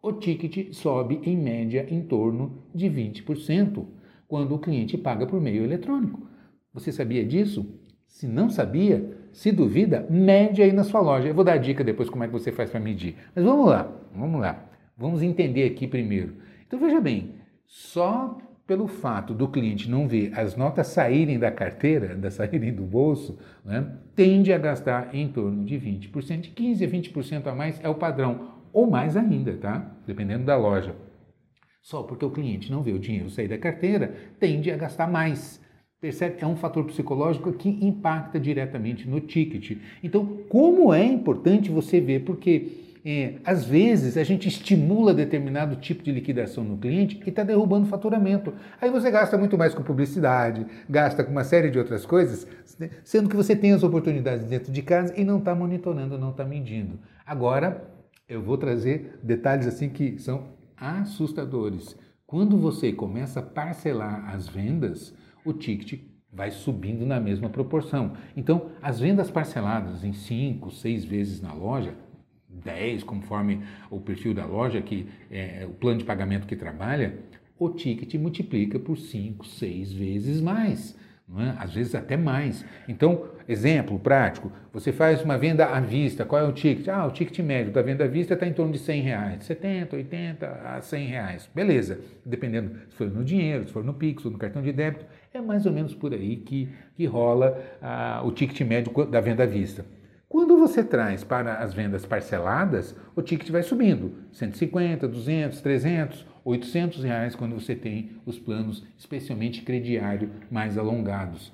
o 0.01 0.13
ticket 0.13 0.73
sobe 0.73 1.21
em 1.25 1.37
média 1.37 1.85
em 1.91 2.01
torno 2.03 2.63
de 2.73 2.87
20% 2.87 3.85
quando 4.29 4.55
o 4.55 4.59
cliente 4.59 4.97
paga 4.97 5.27
por 5.27 5.41
meio 5.41 5.65
eletrônico. 5.65 6.27
Você 6.73 6.93
sabia 6.93 7.25
disso? 7.25 7.75
Se 8.07 8.27
não 8.27 8.49
sabia, 8.49 9.19
se 9.33 9.51
duvida, 9.53 10.07
mede 10.09 10.63
aí 10.63 10.73
na 10.73 10.85
sua 10.85 11.01
loja. 11.01 11.29
Eu 11.29 11.35
vou 11.35 11.45
dar 11.45 11.55
a 11.55 11.59
dica 11.59 11.85
depois 11.85 12.09
como 12.09 12.23
é 12.23 12.29
que 12.29 12.33
você 12.33 12.53
faz 12.53 12.71
para 12.71 12.79
medir. 12.79 13.17
Mas 13.35 13.45
vamos 13.45 13.69
lá, 13.69 13.93
vamos 14.15 14.41
lá. 14.41 14.65
Vamos 14.97 15.23
entender 15.23 15.65
aqui 15.65 15.87
primeiro. 15.87 16.37
Então 16.67 16.79
veja 16.79 17.01
bem, 17.01 17.35
só 17.71 18.37
pelo 18.67 18.89
fato 18.89 19.33
do 19.33 19.47
cliente 19.47 19.89
não 19.89 20.09
ver 20.09 20.37
as 20.37 20.57
notas 20.57 20.89
saírem 20.89 21.39
da 21.39 21.53
carteira, 21.53 22.15
da 22.19 22.29
saírem 22.29 22.75
do 22.75 22.83
bolso, 22.83 23.39
né, 23.65 23.97
tende 24.15 24.53
a 24.53 24.59
gastar 24.59 25.15
em 25.15 25.29
torno 25.29 25.65
de 25.65 25.77
20%, 25.77 26.41
de 26.41 26.50
15% 26.50 26.85
a 26.85 26.91
20% 26.91 27.47
a 27.47 27.55
mais 27.55 27.81
é 27.83 27.89
o 27.89 27.95
padrão 27.95 28.59
ou 28.73 28.91
mais 28.91 29.17
ainda, 29.17 29.57
tá? 29.57 29.89
Dependendo 30.05 30.45
da 30.45 30.57
loja. 30.57 30.95
Só 31.81 32.03
porque 32.03 32.25
o 32.25 32.31
cliente 32.31 32.71
não 32.71 32.83
vê 32.83 32.93
o 32.93 32.99
dinheiro 32.99 33.31
sair 33.31 33.49
da 33.49 33.57
carteira, 33.57 34.15
tende 34.39 34.71
a 34.71 34.77
gastar 34.77 35.09
mais. 35.09 35.61
Percebe? 36.00 36.37
É 36.41 36.47
um 36.47 36.57
fator 36.57 36.85
psicológico 36.85 37.53
que 37.53 37.69
impacta 37.69 38.39
diretamente 38.39 39.09
no 39.09 39.21
ticket. 39.21 39.79
Então, 40.03 40.39
como 40.49 40.93
é 40.93 41.05
importante 41.05 41.71
você 41.71 42.00
ver, 42.00 42.21
porque 42.25 42.80
é, 43.04 43.37
às 43.45 43.64
vezes 43.64 44.16
a 44.16 44.25
gente 44.25 44.49
estimula 44.49 45.15
determinado 45.15 45.76
tipo 45.76 46.02
de 46.02 46.13
liquidação 46.13 46.63
no 46.63 46.76
cliente 46.76 47.21
e 47.25 47.28
está 47.28 47.43
derrubando 47.43 47.86
o 47.86 47.89
faturamento. 47.89 48.52
Aí 48.80 48.91
você 48.91 49.10
gasta 49.10 49.39
muito 49.39 49.56
mais 49.56 49.75
com 49.75 49.82
publicidade, 49.82 50.67
gasta 50.89 51.25
com 51.25 51.30
uma 51.30 51.45
série 51.45 51.71
de 51.71 51.78
outras 51.78 52.04
coisas, 52.04 52.47
sendo 53.02 53.28
que 53.28 53.36
você 53.36 53.56
tem 53.56 53.73
as 53.73 53.82
oportunidades 53.82 54.45
dentro 54.45 54.71
de 54.71 54.82
casa 54.82 55.15
e 55.17 55.25
não 55.25 55.39
está 55.39 55.54
monitorando, 55.54 56.19
não 56.19 56.30
está 56.30 56.45
medindo. 56.45 56.99
Agora, 57.25 57.91
eu 58.28 58.43
vou 58.43 58.58
trazer 58.58 59.19
detalhes 59.23 59.67
assim 59.67 59.89
que 59.89 60.19
são 60.19 60.49
assustadores. 60.76 61.97
Quando 62.26 62.58
você 62.58 62.93
começa 62.93 63.41
a 63.41 63.43
parcelar 63.43 64.32
as 64.34 64.49
vendas, 64.49 65.15
o 65.45 65.52
ticket 65.52 66.00
vai 66.32 66.50
subindo 66.50 67.04
na 67.04 67.19
mesma 67.19 67.49
proporção. 67.49 68.13
Então, 68.36 68.71
as 68.80 69.00
vendas 69.00 69.30
parceladas 69.30 70.04
em 70.04 70.13
5, 70.13 70.71
6 70.71 71.04
vezes 71.04 71.41
na 71.41 71.52
loja, 71.52 71.95
10, 72.61 73.05
conforme 73.05 73.63
o 73.91 74.01
perfil 74.01 74.35
da 74.35 74.45
loja, 74.45 74.81
que 74.81 75.09
é 75.31 75.67
o 75.67 75.75
plano 75.75 75.99
de 75.99 76.05
pagamento 76.05 76.47
que 76.47 76.57
trabalha, 76.57 77.19
o 77.59 77.71
ticket 77.71 78.15
multiplica 78.15 78.79
por 78.79 78.97
5, 78.97 79.47
6 79.47 79.93
vezes 79.93 80.41
mais 80.41 80.97
é? 81.39 81.55
às 81.59 81.73
vezes 81.73 81.95
até 81.95 82.17
mais. 82.17 82.65
Então, 82.89 83.25
exemplo 83.49 83.99
prático, 83.99 84.51
você 84.73 84.91
faz 84.91 85.23
uma 85.23 85.39
venda 85.39 85.67
à 85.67 85.79
vista, 85.79 86.25
qual 86.25 86.43
é 86.43 86.49
o 86.49 86.53
ticket? 86.53 86.89
Ah, 86.89 87.07
o 87.07 87.11
ticket 87.13 87.39
médio 87.41 87.73
da 87.73 87.83
venda 87.83 88.05
à 88.05 88.09
vista 88.09 88.35
está 88.35 88.47
em 88.47 88.53
torno 88.53 88.73
de 88.73 88.79
100 88.79 89.03
reais, 89.03 89.45
70, 89.45 89.97
80 89.97 90.47
a 90.47 90.81
100 90.81 91.07
reais. 91.07 91.51
Beleza, 91.55 92.01
dependendo 92.25 92.77
se 92.89 92.97
for 92.97 93.09
no 93.09 93.23
dinheiro, 93.23 93.65
se 93.67 93.73
for 93.73 93.85
no 93.85 93.95
Pix 93.95 94.25
ou 94.25 94.33
no 94.33 94.39
cartão 94.39 94.63
de 94.63 94.73
débito, 94.73 95.07
é 95.33 95.41
mais 95.41 95.67
ou 95.67 95.73
menos 95.73 95.95
por 95.95 96.13
aí 96.13 96.37
que, 96.37 96.69
que 96.97 97.07
rola 97.07 97.57
ah, 97.81 98.23
o 98.25 98.33
ticket 98.33 98.61
médio 98.67 98.93
da 99.07 99.21
venda 99.21 99.45
à 99.45 99.47
vista. 99.47 99.85
Quando 100.30 100.56
você 100.56 100.84
traz 100.84 101.25
para 101.25 101.54
as 101.54 101.75
vendas 101.75 102.06
parceladas, 102.06 102.95
o 103.16 103.21
ticket 103.21 103.50
vai 103.50 103.64
subindo, 103.64 104.12
150, 104.30 105.08
200, 105.08 105.60
300, 105.60 106.26
800 106.45 107.02
reais 107.02 107.34
quando 107.34 107.56
você 107.56 107.75
tem 107.75 108.12
os 108.25 108.38
planos, 108.38 108.86
especialmente 108.97 109.62
crediário, 109.62 110.30
mais 110.49 110.78
alongados. 110.78 111.52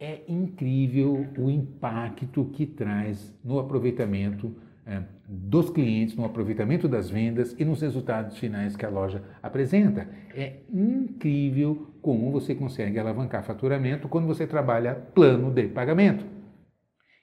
É 0.00 0.22
incrível 0.26 1.28
o 1.38 1.48
impacto 1.48 2.46
que 2.46 2.66
traz 2.66 3.32
no 3.44 3.60
aproveitamento 3.60 4.52
é, 4.84 5.00
dos 5.28 5.70
clientes, 5.70 6.16
no 6.16 6.24
aproveitamento 6.24 6.88
das 6.88 7.08
vendas 7.08 7.54
e 7.56 7.64
nos 7.64 7.82
resultados 7.82 8.36
finais 8.36 8.74
que 8.74 8.84
a 8.84 8.90
loja 8.90 9.22
apresenta. 9.40 10.08
É 10.34 10.54
incrível 10.74 11.86
como 12.02 12.32
você 12.32 12.52
consegue 12.52 12.98
alavancar 12.98 13.44
faturamento 13.44 14.08
quando 14.08 14.26
você 14.26 14.44
trabalha 14.44 14.96
plano 14.96 15.52
de 15.52 15.68
pagamento. 15.68 16.37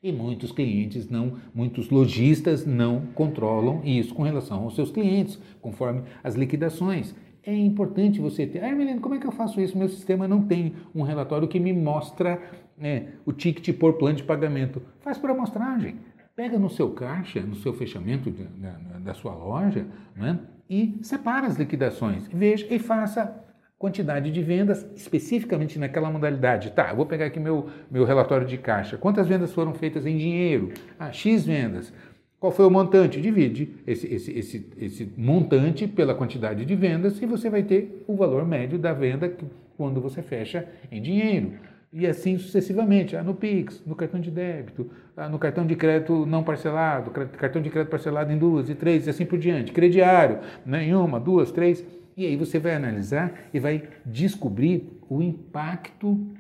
E 0.06 0.12
muitos 0.12 0.52
clientes 0.52 1.10
não, 1.10 1.34
muitos 1.52 1.90
lojistas 1.90 2.64
não 2.64 3.08
controlam 3.16 3.82
isso 3.84 4.14
com 4.14 4.22
relação 4.22 4.62
aos 4.62 4.76
seus 4.76 4.92
clientes, 4.92 5.40
conforme 5.60 6.04
as 6.24 6.36
liquidações. 6.36 7.16
É 7.42 7.52
importante 7.52 8.22
você 8.22 8.46
ter. 8.46 8.64
Ah, 8.64 8.76
Melina, 8.76 9.02
como 9.02 9.16
é 9.16 9.18
que 9.18 9.26
eu 9.26 9.32
faço 9.32 9.60
isso? 9.60 9.76
Meu 9.76 9.90
sistema 9.90 10.28
não 10.28 10.44
tem 10.44 10.76
um 10.94 11.02
relatório 11.02 11.48
que 11.48 11.60
me 11.60 11.74
mostra 11.74 12.40
é, 12.80 13.14
o 13.26 13.34
ticket 13.34 13.76
por 13.80 13.94
plano 13.94 14.18
de 14.18 14.24
pagamento. 14.24 14.80
Faz 15.00 15.18
por 15.18 15.32
amostragem. 15.32 15.96
Pega 16.36 16.60
no 16.60 16.70
seu 16.70 16.92
caixa, 16.92 17.40
no 17.42 17.56
seu 17.56 17.74
fechamento 17.74 18.30
da, 18.30 19.00
da 19.00 19.14
sua 19.16 19.34
loja, 19.34 19.88
né, 20.16 20.38
e 20.70 21.00
separa 21.02 21.48
as 21.48 21.58
liquidações. 21.58 22.28
Veja 22.28 22.68
e 22.70 22.78
faça 22.78 23.44
quantidade 23.86 24.32
de 24.32 24.42
vendas 24.42 24.84
especificamente 24.96 25.78
naquela 25.78 26.10
modalidade. 26.10 26.72
Tá, 26.72 26.92
vou 26.92 27.06
pegar 27.06 27.28
aqui 27.28 27.40
meu, 27.40 27.70
meu 27.92 28.04
relatório 28.04 28.48
de 28.48 28.58
caixa. 28.58 28.98
Quantas 28.98 29.28
vendas 29.28 29.54
foram 29.54 29.76
feitas 29.76 30.08
em 30.08 30.18
dinheiro? 30.18 30.72
Ah, 30.98 31.12
X 31.12 31.46
vendas. 31.46 31.94
Qual 32.40 32.52
foi 32.52 32.66
o 32.66 32.72
montante? 32.72 33.22
Divide 33.22 33.76
esse, 33.86 34.12
esse, 34.12 34.32
esse, 34.40 34.72
esse 34.80 35.14
montante 35.16 35.88
pela 35.88 36.16
quantidade 36.16 36.66
de 36.66 36.76
vendas 36.76 37.22
e 37.22 37.28
você 37.28 37.48
vai 37.48 37.62
ter 37.62 38.04
o 38.08 38.16
valor 38.16 38.44
médio 38.44 38.80
da 38.80 38.92
venda 38.92 39.32
quando 39.78 40.02
você 40.02 40.24
fecha 40.24 40.68
em 40.92 41.00
dinheiro. 41.00 41.54
E 41.94 42.08
assim 42.08 42.40
sucessivamente, 42.40 43.16
ah, 43.16 43.24
no 43.24 43.36
Pix, 43.36 43.84
no 43.86 43.96
cartão 43.96 44.20
de 44.20 44.32
débito, 44.32 44.90
ah, 45.16 45.30
no 45.30 45.38
cartão 45.38 45.66
de 45.66 45.76
crédito 45.76 46.26
não 46.26 46.44
parcelado, 46.44 47.12
cartão 47.12 47.62
de 47.62 47.70
crédito 47.70 47.92
parcelado 47.92 48.34
em 48.34 48.38
duas 48.38 48.68
e 48.68 48.74
três 48.74 49.06
e 49.06 49.12
assim 49.12 49.26
por 49.26 49.38
diante, 49.38 49.72
crediário, 49.72 50.40
né, 50.66 50.84
em 50.86 50.96
uma, 50.96 51.20
duas, 51.20 51.52
três. 51.52 51.86
E 52.18 52.26
aí 52.26 52.36
você 52.36 52.60
vai 52.60 52.74
analisar 52.74 53.50
e 53.54 53.60
vai 53.60 53.90
descobrir 54.06 55.00
o 55.10 55.22
impacto 55.22 56.34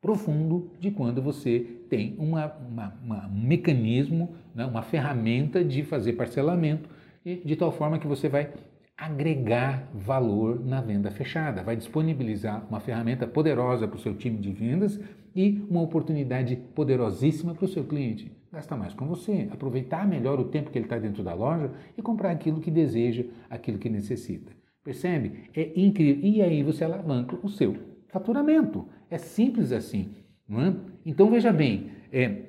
profundo 0.00 0.70
de 0.78 0.90
quando 0.90 1.20
você 1.20 1.60
tem 1.90 2.14
uma, 2.18 2.46
uma, 2.46 2.94
uma 3.02 3.26
um 3.26 3.40
mecanismo, 3.40 4.34
né, 4.54 4.64
uma 4.64 4.82
ferramenta 4.82 5.64
de 5.64 5.82
fazer 5.82 6.14
parcelamento, 6.14 6.88
de 7.24 7.56
tal 7.56 7.72
forma 7.72 7.98
que 7.98 8.06
você 8.06 8.28
vai 8.28 8.52
agregar 8.96 9.90
valor 9.92 10.64
na 10.64 10.80
venda 10.80 11.10
fechada, 11.10 11.62
vai 11.62 11.76
disponibilizar 11.76 12.64
uma 12.68 12.80
ferramenta 12.80 13.26
poderosa 13.26 13.86
para 13.86 13.96
o 13.96 14.00
seu 14.00 14.14
time 14.14 14.38
de 14.38 14.52
vendas 14.52 14.98
e 15.34 15.62
uma 15.68 15.82
oportunidade 15.82 16.56
poderosíssima 16.56 17.54
para 17.54 17.66
o 17.66 17.68
seu 17.68 17.84
cliente. 17.84 18.32
Gastar 18.50 18.76
mais 18.76 18.94
com 18.94 19.06
você, 19.06 19.48
aproveitar 19.52 20.08
melhor 20.08 20.40
o 20.40 20.44
tempo 20.44 20.70
que 20.70 20.78
ele 20.78 20.86
está 20.86 20.98
dentro 20.98 21.22
da 21.22 21.34
loja 21.34 21.70
e 21.98 22.00
comprar 22.00 22.30
aquilo 22.30 22.60
que 22.60 22.70
deseja, 22.70 23.24
aquilo 23.50 23.76
que 23.76 23.90
necessita. 23.90 24.52
Percebe? 24.86 25.50
É 25.52 25.72
incrível. 25.74 26.22
E 26.22 26.40
aí 26.40 26.62
você 26.62 26.84
alavanca 26.84 27.36
o 27.42 27.48
seu 27.48 27.74
faturamento. 28.06 28.86
É 29.10 29.18
simples 29.18 29.72
assim. 29.72 30.14
Não 30.48 30.62
é? 30.62 30.72
Então 31.04 31.28
veja 31.28 31.52
bem, 31.52 31.90
é, 32.12 32.42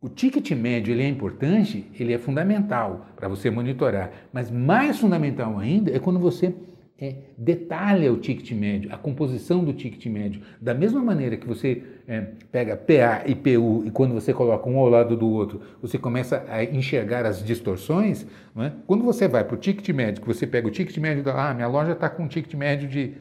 o 0.00 0.08
ticket 0.08 0.50
médio 0.50 0.92
ele 0.92 1.04
é 1.04 1.08
importante, 1.08 1.88
ele 1.98 2.12
é 2.12 2.18
fundamental 2.18 3.06
para 3.14 3.28
você 3.28 3.48
monitorar, 3.48 4.10
mas 4.32 4.50
mais 4.50 4.98
fundamental 4.98 5.56
ainda 5.56 5.94
é 5.94 6.00
quando 6.00 6.18
você 6.18 6.52
é, 7.00 7.16
detalha 7.36 8.12
o 8.12 8.16
ticket 8.16 8.52
médio, 8.52 8.92
a 8.92 8.96
composição 8.96 9.64
do 9.64 9.72
ticket 9.72 10.06
médio. 10.06 10.42
Da 10.60 10.72
mesma 10.72 11.02
maneira 11.02 11.36
que 11.36 11.46
você 11.46 11.82
é, 12.06 12.20
pega 12.52 12.76
PA 12.76 13.24
e 13.26 13.34
PU 13.34 13.82
e 13.84 13.90
quando 13.90 14.14
você 14.14 14.32
coloca 14.32 14.68
um 14.68 14.78
ao 14.78 14.88
lado 14.88 15.16
do 15.16 15.28
outro, 15.28 15.60
você 15.82 15.98
começa 15.98 16.44
a 16.48 16.62
enxergar 16.62 17.26
as 17.26 17.44
distorções. 17.44 18.26
É? 18.56 18.70
Quando 18.86 19.02
você 19.02 19.26
vai 19.26 19.42
para 19.42 19.54
o 19.54 19.58
ticket 19.58 19.88
médio, 19.94 20.22
que 20.22 20.28
você 20.28 20.46
pega 20.46 20.68
o 20.68 20.70
ticket 20.70 20.96
médio 20.98 21.22
da. 21.24 21.50
Ah, 21.50 21.54
minha 21.54 21.66
loja 21.66 21.92
está 21.92 22.08
com 22.08 22.22
um 22.22 22.28
ticket 22.28 22.54
médio 22.54 22.88
de 22.88 23.14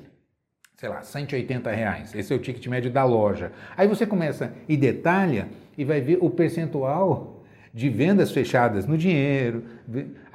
sei 0.75 0.89
lá, 0.89 1.01
180 1.01 1.71
reais. 1.71 2.13
Esse 2.13 2.33
é 2.33 2.35
o 2.35 2.39
ticket 2.39 2.67
médio 2.67 2.91
da 2.91 3.05
loja. 3.05 3.53
Aí 3.77 3.87
você 3.87 4.05
começa 4.05 4.53
e 4.67 4.75
detalha 4.75 5.47
e 5.77 5.85
vai 5.85 6.01
ver 6.01 6.17
o 6.19 6.29
percentual 6.29 7.43
de 7.73 7.89
vendas 7.89 8.31
fechadas 8.31 8.85
no 8.85 8.97
dinheiro. 8.97 9.63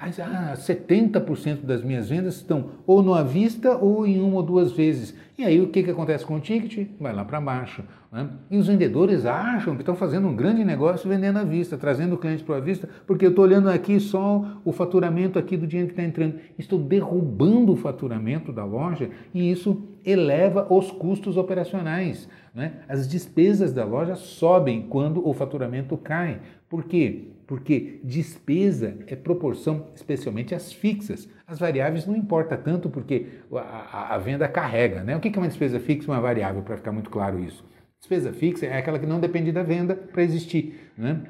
Ah, 0.00 0.54
70% 0.54 1.64
das 1.64 1.82
minhas 1.82 2.08
vendas 2.08 2.37
estão 2.37 2.70
ou 2.87 3.02
no 3.02 3.14
à 3.14 3.24
vista 3.24 3.76
ou 3.76 4.06
em 4.06 4.20
uma 4.20 4.37
ou 4.37 4.42
duas 4.44 4.70
vezes. 4.70 5.12
E 5.37 5.44
aí 5.44 5.61
o 5.61 5.68
que, 5.68 5.82
que 5.82 5.90
acontece 5.90 6.24
com 6.24 6.37
o 6.37 6.40
ticket? 6.40 6.88
Vai 7.00 7.12
lá 7.12 7.24
para 7.24 7.40
baixo. 7.40 7.82
Né? 8.12 8.28
E 8.48 8.56
os 8.56 8.68
vendedores 8.68 9.26
acham 9.26 9.74
que 9.74 9.82
estão 9.82 9.96
fazendo 9.96 10.28
um 10.28 10.37
grande 10.37 10.64
negócio 10.64 11.08
vendendo 11.08 11.38
à 11.38 11.44
vista, 11.44 11.76
trazendo 11.76 12.14
o 12.14 12.18
cliente 12.18 12.44
para 12.44 12.56
a 12.56 12.61
vista, 12.61 12.88
porque 13.06 13.26
eu 13.26 13.30
estou 13.30 13.44
olhando 13.44 13.68
aqui 13.68 13.98
só 13.98 14.44
o 14.64 14.72
faturamento 14.72 15.37
aqui 15.37 15.56
do 15.56 15.66
dinheiro 15.66 15.92
que 15.92 16.00
está 16.00 16.08
entrando. 16.08 16.37
Estou 16.56 16.78
derrubando 16.78 17.72
o 17.72 17.76
faturamento 17.76 18.52
da 18.52 18.64
loja 18.64 19.11
e 19.34 19.50
isso 19.50 19.82
eleva 20.04 20.66
os 20.72 20.92
custos 20.92 21.37
operacionais. 21.37 22.28
Né? 22.54 22.74
As 22.88 23.08
despesas 23.08 23.72
da 23.72 23.84
loja 23.84 24.14
sobem 24.14 24.82
quando 24.82 25.26
o 25.26 25.32
faturamento 25.34 25.96
cai. 25.96 26.40
Por 26.68 26.84
quê? 26.84 27.32
Porque 27.48 27.98
despesa 28.04 28.98
é 29.06 29.16
proporção, 29.16 29.87
especialmente 29.94 30.54
as 30.54 30.70
fixas. 30.70 31.26
As 31.46 31.58
variáveis 31.58 32.06
não 32.06 32.14
importa 32.14 32.58
tanto 32.58 32.90
porque 32.90 33.26
a, 33.50 33.58
a, 33.58 34.14
a 34.16 34.18
venda 34.18 34.46
carrega. 34.46 35.02
Né? 35.02 35.16
O 35.16 35.20
que 35.20 35.34
é 35.34 35.40
uma 35.40 35.48
despesa 35.48 35.80
fixa 35.80 36.06
e 36.06 36.12
uma 36.12 36.20
variável, 36.20 36.61
para 36.61 36.76
ficar 36.76 36.92
muito 36.92 37.08
claro 37.08 37.40
isso? 37.40 37.64
Despesa 37.98 38.34
fixa 38.34 38.66
é 38.66 38.76
aquela 38.76 38.98
que 38.98 39.06
não 39.06 39.18
depende 39.18 39.50
da 39.50 39.62
venda 39.62 39.94
para 39.94 40.22
existir. 40.22 40.92
Né? 40.94 41.22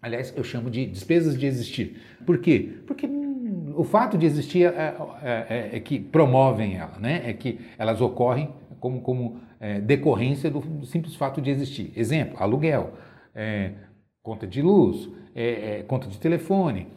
Aliás, 0.00 0.32
eu 0.34 0.42
chamo 0.42 0.70
de 0.70 0.86
despesas 0.86 1.38
de 1.38 1.44
existir. 1.44 2.00
Por 2.24 2.38
quê? 2.38 2.78
Porque 2.86 3.06
hum, 3.06 3.74
o 3.76 3.84
fato 3.84 4.16
de 4.16 4.24
existir 4.24 4.64
é, 4.64 4.96
é, 5.22 5.46
é, 5.50 5.76
é 5.76 5.80
que 5.80 6.00
promovem 6.00 6.78
ela, 6.78 6.98
né? 6.98 7.28
é 7.28 7.34
que 7.34 7.60
elas 7.76 8.00
ocorrem 8.00 8.54
como, 8.80 9.02
como 9.02 9.38
é, 9.60 9.82
decorrência 9.82 10.50
do 10.50 10.86
simples 10.86 11.14
fato 11.14 11.42
de 11.42 11.50
existir. 11.50 11.92
Exemplo, 11.94 12.38
aluguel, 12.42 12.94
é, 13.34 13.72
conta 14.22 14.46
de 14.46 14.62
luz, 14.62 15.17
é, 15.38 15.78
é, 15.78 15.82
conta 15.84 16.08
de 16.08 16.18
telefone. 16.18 16.88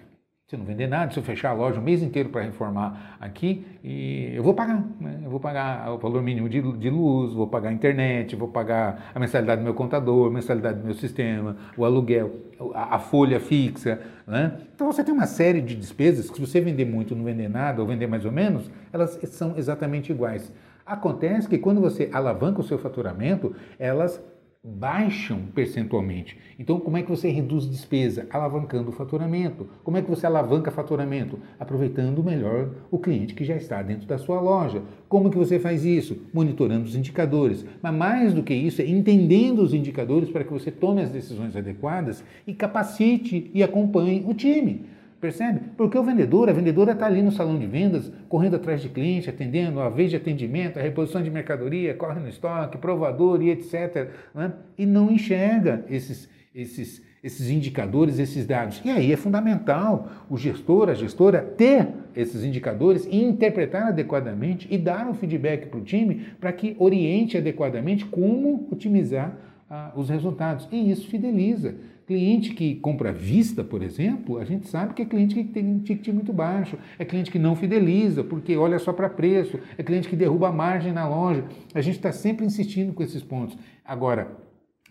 Se 0.48 0.56
eu 0.56 0.60
não 0.60 0.66
vender 0.66 0.88
nada, 0.88 1.14
se 1.14 1.20
eu 1.20 1.24
fechar 1.24 1.52
a 1.52 1.54
loja 1.54 1.80
o 1.80 1.84
mês 1.84 2.02
inteiro 2.02 2.28
para 2.28 2.42
reformar 2.42 3.16
aqui, 3.22 3.66
e 3.84 4.34
eu 4.36 4.44
vou 4.44 4.54
pagar. 4.54 4.84
Né? 5.00 5.22
Eu 5.24 5.30
vou 5.30 5.40
pagar 5.40 5.94
o 5.94 5.98
valor 5.98 6.22
mínimo 6.22 6.50
de, 6.50 6.60
de, 6.78 6.90
luz, 6.90 7.34
vou 7.34 7.48
pagar 7.48 7.70
a 7.70 7.72
internet, 7.72 8.36
vou 8.36 8.50
pagar 8.50 9.12
a 9.16 9.20
mensalidade 9.20 9.62
do 9.62 9.64
meu 9.64 9.74
contador, 9.76 10.28
a 10.28 10.34
mensalidade 10.34 10.80
do 10.80 10.86
meu 10.86 10.96
sistema, 10.96 11.56
o 11.78 11.86
aluguel, 11.86 12.32
a, 12.74 12.96
a 12.96 13.00
folha 13.00 13.40
fixa. 13.40 14.02
Né? 14.28 14.60
Então 14.76 14.92
você 14.92 15.04
tem 15.04 15.14
uma 15.14 15.28
série 15.28 15.62
de 15.62 15.76
despesas 15.76 16.30
que 16.30 16.36
se 16.36 16.42
você 16.42 16.60
vender 16.60 16.86
muito 16.86 17.16
não 17.16 17.24
vender 17.24 17.48
nada, 17.48 17.80
ou 17.80 17.88
vender 17.88 18.08
mais 18.08 18.26
ou 18.26 18.32
menos, 18.32 18.70
elas 18.92 19.18
são 19.30 19.56
exatamente 19.56 20.12
iguais. 20.12 20.52
Acontece 20.86 21.48
que 21.48 21.60
quando 21.60 21.80
você 21.80 22.10
alavanca 22.12 22.60
o 22.60 22.64
seu 22.64 22.78
faturamento, 22.78 23.56
elas 23.80 24.22
baixam 24.64 25.48
percentualmente. 25.56 26.38
Então, 26.60 26.80
como 26.80 26.96
é 26.96 27.02
que 27.02 27.10
você 27.10 27.30
reduz 27.30 27.68
despesa? 27.68 28.28
Alavancando 28.30 28.90
o 28.90 28.94
faturamento. 28.94 29.68
Como 29.84 29.98
é 29.98 30.04
que 30.04 30.10
você 30.10 30.28
alavanca 30.28 30.70
faturamento? 30.70 31.40
Aproveitando 31.60 32.24
melhor 32.24 32.70
o 32.92 33.00
cliente 33.00 33.34
que 33.34 33.44
já 33.44 33.56
está 33.56 33.82
dentro 33.82 34.06
da 34.06 34.20
sua 34.20 34.40
loja. 34.40 34.84
Como 35.10 35.32
que 35.32 35.38
você 35.38 35.60
faz 35.60 35.84
isso? 35.84 36.28
Monitorando 36.32 36.86
os 36.86 36.96
indicadores. 36.96 37.66
Mas 37.82 37.96
mais 37.96 38.34
do 38.36 38.44
que 38.44 38.54
isso, 38.54 38.84
é 38.84 38.88
entendendo 38.88 39.64
os 39.64 39.74
indicadores 39.74 40.30
para 40.30 40.44
que 40.44 40.54
você 40.54 40.70
tome 40.70 41.02
as 41.02 41.10
decisões 41.10 41.56
adequadas 41.56 42.24
e 42.46 42.54
capacite 42.54 43.50
e 43.56 43.64
acompanhe 43.64 44.24
o 44.28 44.34
time. 44.36 44.86
Percebe? 45.22 45.60
Porque 45.78 45.96
o 45.96 46.04
vendedor, 46.04 46.50
a 46.50 46.54
vendedora 46.54 46.94
está 46.94 47.06
ali 47.06 47.22
no 47.22 47.32
salão 47.32 47.60
de 47.60 47.68
vendas, 47.68 48.12
correndo 48.28 48.56
atrás 48.56 48.82
de 48.82 48.90
cliente, 48.90 49.30
atendendo, 49.30 49.80
a 49.80 49.88
vez 49.88 50.10
de 50.10 50.16
atendimento, 50.16 50.80
a 50.80 50.82
reposição 50.82 51.22
de 51.22 51.30
mercadoria, 51.30 51.94
corre 51.94 52.20
no 52.20 52.28
estoque, 52.28 52.80
provador 52.80 53.40
e 53.44 53.52
etc. 53.52 54.10
Né? 54.34 54.52
E 54.76 54.84
não 54.84 55.12
enxerga 55.12 55.86
esses, 55.88 56.28
esses, 56.56 57.04
esses 57.24 57.52
indicadores, 57.52 58.18
esses 58.18 58.48
dados. 58.48 58.82
E 58.84 58.90
aí 58.90 59.14
é 59.14 59.16
fundamental 59.16 60.10
o 60.28 60.36
gestor, 60.36 60.90
a 60.90 60.96
gestora, 60.96 61.40
ter 61.40 61.88
esses 62.16 62.44
indicadores 62.44 63.06
e 63.06 63.24
interpretar 63.24 63.90
adequadamente 63.90 64.68
e 64.72 64.78
dar 64.78 65.08
um 65.08 65.14
feedback 65.14 65.68
para 65.68 65.80
o 65.80 65.84
time 65.84 66.26
para 66.40 66.52
que 66.52 66.76
oriente 66.80 67.38
adequadamente 67.38 68.06
como 68.06 68.68
otimizar 68.72 69.38
ah, 69.70 69.92
os 69.96 70.10
resultados. 70.10 70.68
E 70.72 70.90
isso 70.90 71.08
fideliza. 71.08 71.76
Cliente 72.12 72.54
que 72.54 72.76
compra 72.76 73.12
à 73.12 73.14
vista, 73.14 73.64
por 73.64 73.82
exemplo, 73.82 74.38
a 74.38 74.44
gente 74.44 74.68
sabe 74.68 74.94
que 74.94 75.02
é 75.02 75.06
cliente 75.06 75.34
que 75.34 75.46
tem 75.46 75.66
um 75.66 75.80
ticket 75.80 76.14
muito 76.14 76.34
baixo, 76.34 76.78
é 77.00 77.06
cliente 77.06 77.32
que 77.32 77.40
não 77.40 77.56
fideliza, 77.56 78.22
porque 78.22 78.58
olha 78.58 78.78
só 78.80 78.92
para 78.92 79.08
preço, 79.08 79.58
é 79.78 79.82
cliente 79.82 80.10
que 80.10 80.16
derruba 80.18 80.50
a 80.50 80.52
margem 80.52 80.92
na 80.92 81.08
loja. 81.08 81.46
A 81.74 81.80
gente 81.80 81.96
está 81.96 82.12
sempre 82.12 82.46
insistindo 82.46 82.92
com 82.92 83.02
esses 83.02 83.24
pontos. 83.24 83.58
Agora, 83.86 84.28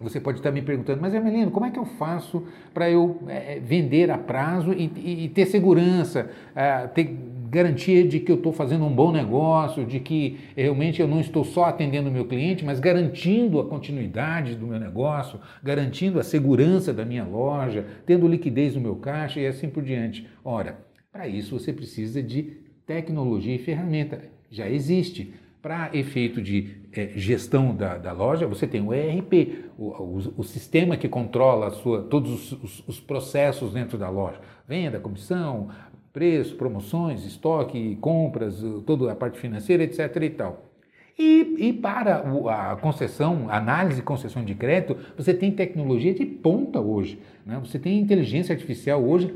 você 0.01 0.19
pode 0.19 0.39
estar 0.39 0.51
me 0.51 0.63
perguntando, 0.63 1.01
mas 1.01 1.13
Emelino, 1.13 1.51
como 1.51 1.67
é 1.67 1.71
que 1.71 1.79
eu 1.79 1.85
faço 1.85 2.43
para 2.73 2.91
eu 2.91 3.23
é, 3.29 3.61
vender 3.61 4.11
a 4.11 4.17
prazo 4.17 4.73
e, 4.73 4.91
e, 4.97 5.25
e 5.25 5.29
ter 5.29 5.45
segurança, 5.45 6.31
é, 6.55 6.87
ter 6.87 7.15
garantia 7.51 8.07
de 8.07 8.21
que 8.21 8.31
eu 8.31 8.37
estou 8.37 8.53
fazendo 8.53 8.85
um 8.85 8.95
bom 8.95 9.13
negócio, 9.13 9.85
de 9.85 9.99
que 9.99 10.39
realmente 10.57 11.03
eu 11.03 11.09
não 11.09 11.21
estou 11.21 11.45
só 11.45 11.65
atendendo 11.65 12.09
o 12.09 12.13
meu 12.13 12.25
cliente, 12.25 12.65
mas 12.65 12.79
garantindo 12.79 13.61
a 13.61 13.67
continuidade 13.67 14.55
do 14.55 14.67
meu 14.67 14.79
negócio, 14.79 15.41
garantindo 15.63 16.21
a 16.21 16.23
segurança 16.23 16.95
da 16.95 17.05
minha 17.05 17.25
loja, 17.25 17.85
tendo 18.07 18.29
liquidez 18.29 18.77
no 18.77 18.81
meu 18.81 18.97
caixa 18.97 19.41
e 19.41 19.47
assim 19.47 19.69
por 19.69 19.83
diante. 19.83 20.27
Ora, 20.45 20.79
para 21.13 21.27
isso 21.27 21.59
você 21.59 21.73
precisa 21.73 22.23
de 22.23 22.59
tecnologia 22.87 23.55
e 23.55 23.59
ferramenta. 23.59 24.23
Já 24.49 24.69
existe. 24.69 25.35
Para 25.61 25.91
efeito 25.93 26.41
de 26.41 26.80
é, 26.93 27.13
gestão 27.15 27.75
da, 27.75 27.97
da, 27.97 28.13
loja, 28.13 28.47
você 28.47 28.67
tem 28.67 28.81
o 28.81 28.93
ERP, 28.93 29.71
o, 29.79 29.89
o, 29.89 30.35
o 30.39 30.43
sistema 30.43 30.97
que 30.97 31.09
controla 31.09 31.71
sua, 31.71 32.03
todos 32.03 32.53
os, 32.53 32.63
os, 32.63 32.89
os 32.89 33.01
processos 33.01 33.73
dentro 33.73 33.97
da 33.97 34.09
loja. 34.09 34.41
Venda, 34.67 34.99
comissão, 34.99 35.69
preço, 36.13 36.57
promoções, 36.57 37.25
estoque, 37.25 37.97
compras, 38.01 38.63
toda 38.87 39.13
a 39.13 39.15
parte 39.15 39.39
financeira, 39.39 39.85
etc. 39.85 40.17
e 40.23 40.31
tal. 40.31 40.71
E, 41.19 41.69
e, 41.69 41.73
para 41.73 42.25
a 42.49 42.77
concessão, 42.77 43.47
análise 43.51 44.01
e 44.01 44.03
concessão 44.03 44.43
de 44.43 44.55
crédito, 44.55 44.97
você 45.17 45.35
tem 45.35 45.53
tecnologia 45.53 46.15
de 46.15 46.25
ponta 46.25 46.81
hoje. 46.81 47.21
Né? 47.45 47.61
Você 47.63 47.79
tem 47.79 48.01
inteligência 48.01 48.55
artificial 48.55 49.05
hoje 49.05 49.35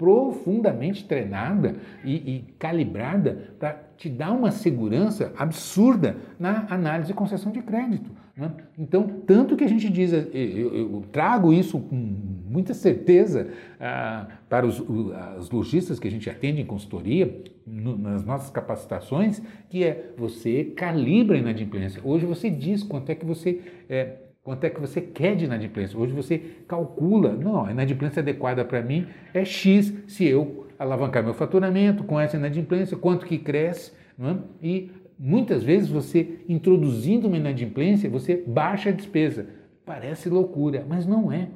profundamente 0.00 1.04
treinada 1.04 1.76
e, 2.02 2.14
e 2.14 2.44
calibrada 2.58 3.52
para 3.58 3.78
te 3.98 4.08
dar 4.08 4.32
uma 4.32 4.50
segurança 4.50 5.30
absurda 5.36 6.16
na 6.38 6.66
análise 6.70 7.12
e 7.12 7.14
concessão 7.14 7.52
de 7.52 7.60
crédito. 7.60 8.10
Né? 8.34 8.50
Então, 8.78 9.06
tanto 9.26 9.58
que 9.58 9.62
a 9.62 9.68
gente 9.68 9.90
diz, 9.90 10.10
eu, 10.10 10.22
eu, 10.32 10.74
eu 10.74 11.04
trago 11.12 11.52
isso 11.52 11.78
com 11.78 11.94
muita 11.94 12.72
certeza 12.72 13.48
ah, 13.78 14.26
para 14.48 14.66
os, 14.66 14.80
os 14.80 15.50
lojistas 15.50 16.00
que 16.00 16.08
a 16.08 16.10
gente 16.10 16.30
atende 16.30 16.62
em 16.62 16.64
consultoria, 16.66 17.42
no, 17.66 17.98
nas 17.98 18.24
nossas 18.24 18.48
capacitações, 18.48 19.42
que 19.68 19.84
é 19.84 20.14
você 20.16 20.64
calibra 20.64 21.36
a 21.36 21.40
inadimplência. 21.40 22.00
Hoje 22.02 22.24
você 22.24 22.48
diz 22.48 22.82
quanto 22.82 23.12
é 23.12 23.14
que 23.14 23.26
você 23.26 23.60
é, 23.86 24.16
Quanto 24.42 24.64
é 24.64 24.70
que 24.70 24.80
você 24.80 25.00
quer 25.00 25.36
de 25.36 25.44
inadimplência? 25.44 25.98
Hoje 25.98 26.12
você 26.12 26.38
calcula, 26.66 27.32
não, 27.32 27.66
a 27.66 27.70
inadimplência 27.70 28.20
adequada 28.20 28.64
para 28.64 28.82
mim 28.82 29.06
é 29.34 29.44
X 29.44 29.92
se 30.06 30.26
eu 30.26 30.66
alavancar 30.78 31.22
meu 31.22 31.34
faturamento 31.34 32.04
com 32.04 32.18
essa 32.18 32.38
inadimplência, 32.38 32.96
quanto 32.96 33.26
que 33.26 33.36
cresce, 33.36 33.92
é? 34.18 34.36
e 34.62 34.90
muitas 35.18 35.62
vezes 35.62 35.90
você 35.90 36.40
introduzindo 36.48 37.28
uma 37.28 37.36
inadimplência, 37.36 38.08
você 38.08 38.42
baixa 38.46 38.88
a 38.88 38.92
despesa. 38.92 39.46
Parece 39.84 40.30
loucura, 40.30 40.86
mas 40.88 41.06
não 41.06 41.30
é. 41.30 41.48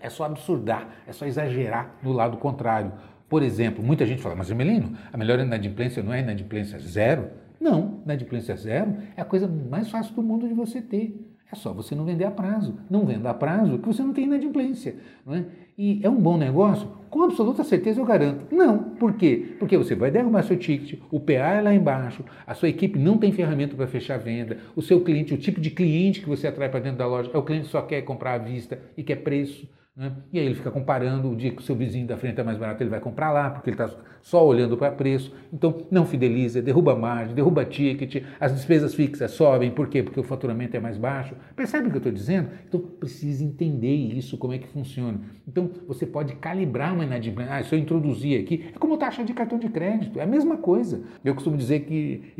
É 0.00 0.08
só 0.08 0.24
absurdar, 0.24 1.02
é 1.06 1.12
só 1.12 1.26
exagerar 1.26 1.98
no 2.02 2.12
lado 2.12 2.38
contrário. 2.38 2.92
Por 3.28 3.42
exemplo, 3.42 3.84
muita 3.84 4.06
gente 4.06 4.22
fala, 4.22 4.34
mas 4.34 4.50
Emelino, 4.50 4.96
a 5.12 5.16
melhor 5.18 5.38
inadimplência 5.38 6.02
não 6.02 6.14
é 6.14 6.20
inadimplência 6.20 6.78
zero? 6.78 7.30
Não, 7.60 8.00
inadimplência 8.04 8.56
zero 8.56 8.96
é 9.14 9.20
a 9.20 9.24
coisa 9.26 9.46
mais 9.46 9.90
fácil 9.90 10.14
do 10.14 10.22
mundo 10.22 10.48
de 10.48 10.54
você 10.54 10.80
ter. 10.80 11.31
É 11.52 11.56
só 11.56 11.70
você 11.70 11.94
não 11.94 12.06
vender 12.06 12.24
a 12.24 12.30
prazo. 12.30 12.74
Não 12.88 13.04
venda 13.04 13.28
a 13.28 13.34
prazo 13.34 13.78
que 13.78 13.86
você 13.86 14.02
não 14.02 14.14
tem 14.14 14.24
inadimplência. 14.24 14.96
Não 15.24 15.34
é? 15.34 15.44
E 15.76 16.00
é 16.02 16.08
um 16.08 16.16
bom 16.16 16.38
negócio? 16.38 16.88
Com 17.10 17.24
absoluta 17.24 17.62
certeza 17.62 18.00
eu 18.00 18.06
garanto. 18.06 18.46
Não. 18.54 18.78
Por 18.78 19.12
quê? 19.12 19.56
Porque 19.58 19.76
você 19.76 19.94
vai 19.94 20.10
derrubar 20.10 20.42
seu 20.44 20.56
ticket, 20.56 20.98
o 21.10 21.20
PA 21.20 21.32
é 21.32 21.60
lá 21.60 21.74
embaixo, 21.74 22.24
a 22.46 22.54
sua 22.54 22.70
equipe 22.70 22.98
não 22.98 23.18
tem 23.18 23.32
ferramenta 23.32 23.76
para 23.76 23.86
fechar 23.86 24.14
a 24.14 24.18
venda, 24.18 24.58
o 24.74 24.80
seu 24.80 25.02
cliente, 25.02 25.34
o 25.34 25.36
tipo 25.36 25.60
de 25.60 25.70
cliente 25.70 26.20
que 26.20 26.28
você 26.28 26.46
atrai 26.46 26.70
para 26.70 26.80
dentro 26.80 26.98
da 26.98 27.06
loja 27.06 27.30
é 27.32 27.36
o 27.36 27.42
cliente 27.42 27.66
que 27.66 27.70
só 27.70 27.82
quer 27.82 28.00
comprar 28.02 28.34
à 28.34 28.38
vista 28.38 28.78
e 28.96 29.02
quer 29.02 29.16
preço. 29.16 29.68
Né? 29.94 30.10
E 30.32 30.38
aí 30.38 30.46
ele 30.46 30.54
fica 30.54 30.70
comparando 30.70 31.30
o 31.30 31.36
dia 31.36 31.50
que 31.50 31.58
o 31.58 31.62
seu 31.62 31.76
vizinho 31.76 32.06
da 32.06 32.16
frente 32.16 32.40
é 32.40 32.42
mais 32.42 32.56
barato, 32.56 32.82
ele 32.82 32.88
vai 32.88 33.00
comprar 33.00 33.30
lá, 33.30 33.50
porque 33.50 33.68
ele 33.68 33.74
está 33.74 33.94
só 34.22 34.46
olhando 34.46 34.76
para 34.76 34.90
preço. 34.90 35.34
Então, 35.52 35.86
não 35.90 36.06
fideliza, 36.06 36.62
derruba 36.62 36.96
margem, 36.96 37.34
derruba 37.34 37.64
ticket, 37.64 38.24
as 38.40 38.54
despesas 38.54 38.94
fixas 38.94 39.32
sobem. 39.32 39.70
Por 39.70 39.88
quê? 39.88 40.02
Porque 40.02 40.18
o 40.18 40.22
faturamento 40.22 40.76
é 40.76 40.80
mais 40.80 40.96
baixo. 40.96 41.34
Percebe 41.54 41.88
o 41.88 41.90
que 41.90 41.96
eu 41.96 41.98
estou 41.98 42.12
dizendo? 42.12 42.48
Então, 42.66 42.80
precisa 42.80 43.44
entender 43.44 43.94
isso, 43.94 44.38
como 44.38 44.54
é 44.54 44.58
que 44.58 44.68
funciona. 44.68 45.20
Então, 45.46 45.70
você 45.86 46.06
pode 46.06 46.36
calibrar 46.36 46.94
uma 46.94 47.04
inadimplência. 47.04 47.54
Ah, 47.54 47.62
se 47.62 47.74
eu 47.74 47.78
introduzir 47.78 48.40
aqui, 48.40 48.70
é 48.74 48.78
como 48.78 48.96
taxa 48.96 49.24
de 49.24 49.34
cartão 49.34 49.58
de 49.58 49.68
crédito, 49.68 50.18
é 50.20 50.22
a 50.22 50.26
mesma 50.26 50.56
coisa. 50.56 51.02
Eu 51.24 51.34
costumo 51.34 51.56
dizer 51.56 51.80
que 51.80 52.32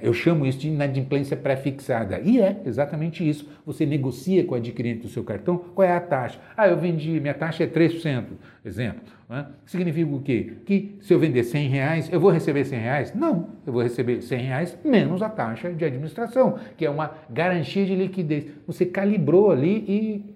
eu 0.00 0.14
chamo 0.14 0.46
isso 0.46 0.60
de 0.60 0.68
inadimplência 0.68 1.36
pré-fixada. 1.36 2.20
E 2.20 2.40
é 2.40 2.62
exatamente 2.64 3.28
isso. 3.28 3.46
Você 3.66 3.84
negocia 3.84 4.44
com 4.44 4.54
o 4.54 4.56
adquirente 4.56 5.00
do 5.00 5.08
seu 5.08 5.24
cartão 5.24 5.58
qual 5.58 5.86
é 5.86 5.92
a 5.92 6.00
taxa. 6.00 6.38
Ah, 6.56 6.68
eu 6.68 6.78
vendi, 6.78 6.93
minha 6.94 7.34
taxa 7.34 7.64
é 7.64 7.66
3%, 7.66 8.24
exemplo. 8.64 9.02
Né? 9.28 9.46
Significa 9.66 10.14
o 10.14 10.20
quê? 10.20 10.52
Que 10.64 10.98
se 11.00 11.12
eu 11.12 11.18
vender 11.18 11.44
100 11.44 11.68
reais, 11.68 12.12
eu 12.12 12.20
vou 12.20 12.30
receber 12.30 12.64
100 12.64 12.78
reais? 12.78 13.14
Não, 13.14 13.50
eu 13.66 13.72
vou 13.72 13.82
receber 13.82 14.22
100 14.22 14.38
reais 14.40 14.78
menos 14.84 15.22
a 15.22 15.28
taxa 15.28 15.72
de 15.72 15.84
administração, 15.84 16.58
que 16.76 16.84
é 16.84 16.90
uma 16.90 17.12
garantia 17.30 17.84
de 17.84 17.94
liquidez. 17.94 18.46
Você 18.66 18.86
calibrou 18.86 19.50
ali 19.50 19.84
e 19.88 20.34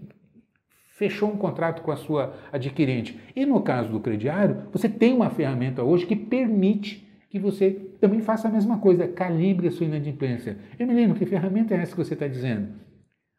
fechou 0.98 1.30
um 1.30 1.36
contrato 1.36 1.82
com 1.82 1.92
a 1.92 1.96
sua 1.96 2.34
adquirente. 2.52 3.18
E 3.36 3.46
no 3.46 3.60
caso 3.60 3.88
do 3.88 4.00
crediário, 4.00 4.64
você 4.72 4.88
tem 4.88 5.14
uma 5.14 5.30
ferramenta 5.30 5.84
hoje 5.84 6.04
que 6.06 6.16
permite 6.16 7.06
que 7.30 7.38
você 7.38 7.70
também 8.00 8.20
faça 8.20 8.48
a 8.48 8.50
mesma 8.50 8.78
coisa, 8.78 9.06
calibre 9.06 9.68
a 9.68 9.70
sua 9.70 9.86
inadimplência. 9.86 10.58
Emilino, 10.78 11.14
que 11.14 11.26
ferramenta 11.26 11.74
é 11.74 11.78
essa 11.78 11.94
que 11.94 12.02
você 12.02 12.14
está 12.14 12.26
dizendo? 12.26 12.68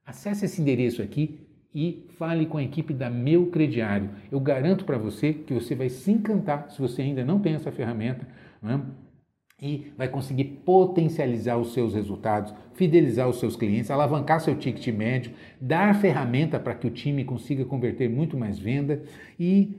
Acesse 0.06 0.46
esse 0.46 0.62
endereço 0.62 1.02
aqui, 1.02 1.40
e 1.74 2.08
fale 2.18 2.46
com 2.46 2.58
a 2.58 2.64
equipe 2.64 2.94
da 2.94 3.10
Meu 3.10 3.48
Crediário. 3.48 4.10
Eu 4.32 4.40
garanto 4.40 4.86
para 4.86 4.98
você 4.98 5.34
que 5.34 5.54
você 5.54 5.76
vai 5.76 5.90
se 5.90 6.12
encantar 6.12 6.70
se 6.72 6.82
você 6.82 7.02
ainda 7.02 7.24
não 7.24 7.40
tem 7.40 7.54
essa 7.54 7.72
ferramenta. 7.72 8.28
Né? 8.62 8.82
E 9.62 9.92
vai 9.98 10.08
conseguir 10.08 10.46
potencializar 10.66 11.58
os 11.58 11.74
seus 11.74 11.94
resultados, 11.94 12.54
fidelizar 12.74 13.28
os 13.28 13.40
seus 13.40 13.56
clientes, 13.56 13.92
alavancar 13.92 14.40
seu 14.40 14.56
ticket 14.56 14.88
médio, 14.96 15.34
dar 15.60 15.94
ferramenta 15.96 16.60
para 16.60 16.74
que 16.74 16.88
o 16.88 16.92
time 16.92 17.26
consiga 17.26 17.66
converter 17.66 18.10
muito 18.10 18.38
mais 18.38 18.58
venda 18.58 19.04
e, 19.38 19.78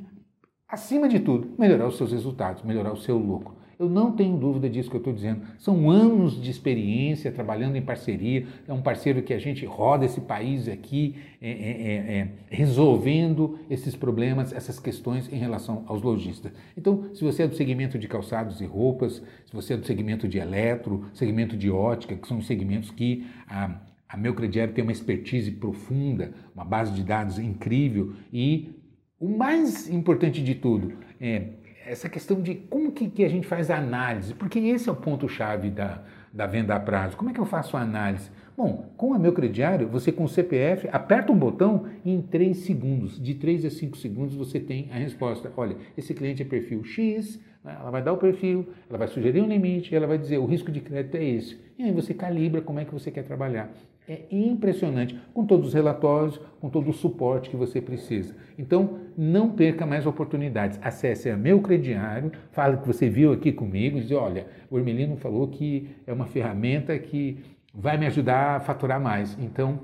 acima 0.68 1.08
de 1.08 1.18
tudo, 1.18 1.54
melhorar 1.58 1.88
os 1.88 1.96
seus 1.96 2.12
resultados, 2.12 2.62
melhorar 2.62 2.92
o 2.92 2.98
seu 2.98 3.16
lucro. 3.16 3.59
Eu 3.80 3.88
não 3.88 4.12
tenho 4.12 4.36
dúvida 4.36 4.68
disso 4.68 4.90
que 4.90 4.96
eu 4.96 5.00
estou 5.00 5.14
dizendo. 5.14 5.40
São 5.58 5.90
anos 5.90 6.38
de 6.38 6.50
experiência 6.50 7.32
trabalhando 7.32 7.76
em 7.76 7.80
parceria. 7.80 8.46
É 8.68 8.74
um 8.74 8.82
parceiro 8.82 9.22
que 9.22 9.32
a 9.32 9.38
gente 9.38 9.64
roda 9.64 10.04
esse 10.04 10.20
país 10.20 10.68
aqui, 10.68 11.14
é, 11.40 11.50
é, 11.50 11.54
é, 11.54 12.18
é, 12.18 12.28
resolvendo 12.50 13.58
esses 13.70 13.96
problemas, 13.96 14.52
essas 14.52 14.78
questões 14.78 15.32
em 15.32 15.36
relação 15.36 15.82
aos 15.86 16.02
lojistas. 16.02 16.52
Então, 16.76 17.06
se 17.14 17.24
você 17.24 17.44
é 17.44 17.48
do 17.48 17.56
segmento 17.56 17.98
de 17.98 18.06
calçados 18.06 18.60
e 18.60 18.66
roupas, 18.66 19.22
se 19.46 19.52
você 19.54 19.72
é 19.72 19.76
do 19.78 19.86
segmento 19.86 20.28
de 20.28 20.36
eletro, 20.36 21.06
segmento 21.14 21.56
de 21.56 21.70
ótica, 21.70 22.14
que 22.14 22.28
são 22.28 22.42
segmentos 22.42 22.90
que 22.90 23.26
a, 23.48 23.80
a 24.06 24.14
Meu 24.14 24.34
Crediário 24.34 24.74
tem 24.74 24.84
uma 24.84 24.92
expertise 24.92 25.52
profunda, 25.52 26.34
uma 26.54 26.66
base 26.66 26.92
de 26.92 27.02
dados 27.02 27.38
incrível 27.38 28.12
e 28.30 28.78
o 29.18 29.28
mais 29.28 29.88
importante 29.88 30.42
de 30.42 30.54
tudo 30.54 30.92
é 31.20 31.50
essa 31.90 32.08
questão 32.08 32.40
de 32.40 32.54
como 32.54 32.92
que, 32.92 33.08
que 33.08 33.24
a 33.24 33.28
gente 33.28 33.48
faz 33.48 33.68
a 33.68 33.76
análise, 33.76 34.32
porque 34.32 34.60
esse 34.60 34.88
é 34.88 34.92
o 34.92 34.94
ponto-chave 34.94 35.70
da, 35.70 36.00
da 36.32 36.46
venda 36.46 36.72
a 36.76 36.78
prazo. 36.78 37.16
Como 37.16 37.30
é 37.30 37.32
que 37.32 37.40
eu 37.40 37.44
faço 37.44 37.76
a 37.76 37.80
análise? 37.80 38.30
Bom, 38.56 38.92
com 38.96 39.12
a 39.12 39.18
meu 39.18 39.32
crediário, 39.32 39.88
você 39.88 40.12
com 40.12 40.22
o 40.22 40.28
CPF 40.28 40.88
aperta 40.92 41.32
um 41.32 41.36
botão 41.36 41.86
e 42.04 42.12
em 42.12 42.22
3 42.22 42.56
segundos, 42.58 43.20
de 43.20 43.34
3 43.34 43.64
a 43.64 43.70
5 43.70 43.96
segundos, 43.96 44.36
você 44.36 44.60
tem 44.60 44.88
a 44.92 44.98
resposta. 44.98 45.52
Olha, 45.56 45.76
esse 45.96 46.14
cliente 46.14 46.42
é 46.42 46.44
perfil 46.44 46.84
X, 46.84 47.40
né? 47.64 47.76
ela 47.80 47.90
vai 47.90 48.02
dar 48.02 48.12
o 48.12 48.18
perfil, 48.18 48.68
ela 48.88 48.98
vai 48.98 49.08
sugerir 49.08 49.40
um 49.40 49.48
limite, 49.48 49.92
ela 49.92 50.06
vai 50.06 50.18
dizer 50.18 50.38
o 50.38 50.46
risco 50.46 50.70
de 50.70 50.80
crédito 50.80 51.16
é 51.16 51.24
esse. 51.24 51.58
E 51.76 51.82
aí 51.82 51.90
você 51.90 52.14
calibra 52.14 52.60
como 52.60 52.78
é 52.78 52.84
que 52.84 52.92
você 52.92 53.10
quer 53.10 53.24
trabalhar. 53.24 53.68
É 54.08 54.26
impressionante, 54.30 55.18
com 55.32 55.46
todos 55.46 55.68
os 55.68 55.74
relatórios, 55.74 56.40
com 56.60 56.68
todo 56.68 56.90
o 56.90 56.92
suporte 56.92 57.48
que 57.48 57.56
você 57.56 57.80
precisa. 57.80 58.34
Então, 58.58 58.98
não 59.20 59.50
perca 59.50 59.84
mais 59.84 60.06
oportunidades. 60.06 60.78
Acesse 60.80 61.28
a 61.28 61.36
Meu 61.36 61.60
Crediário, 61.60 62.32
fale 62.52 62.78
que 62.78 62.86
você 62.86 63.06
viu 63.06 63.34
aqui 63.34 63.52
comigo 63.52 63.98
e 63.98 64.00
diz, 64.00 64.12
olha, 64.12 64.46
o 64.70 64.78
Hermelino 64.78 65.14
falou 65.18 65.46
que 65.48 65.90
é 66.06 66.12
uma 66.12 66.24
ferramenta 66.24 66.98
que 66.98 67.44
vai 67.74 67.98
me 67.98 68.06
ajudar 68.06 68.56
a 68.56 68.60
faturar 68.60 68.98
mais. 68.98 69.36
Então, 69.38 69.78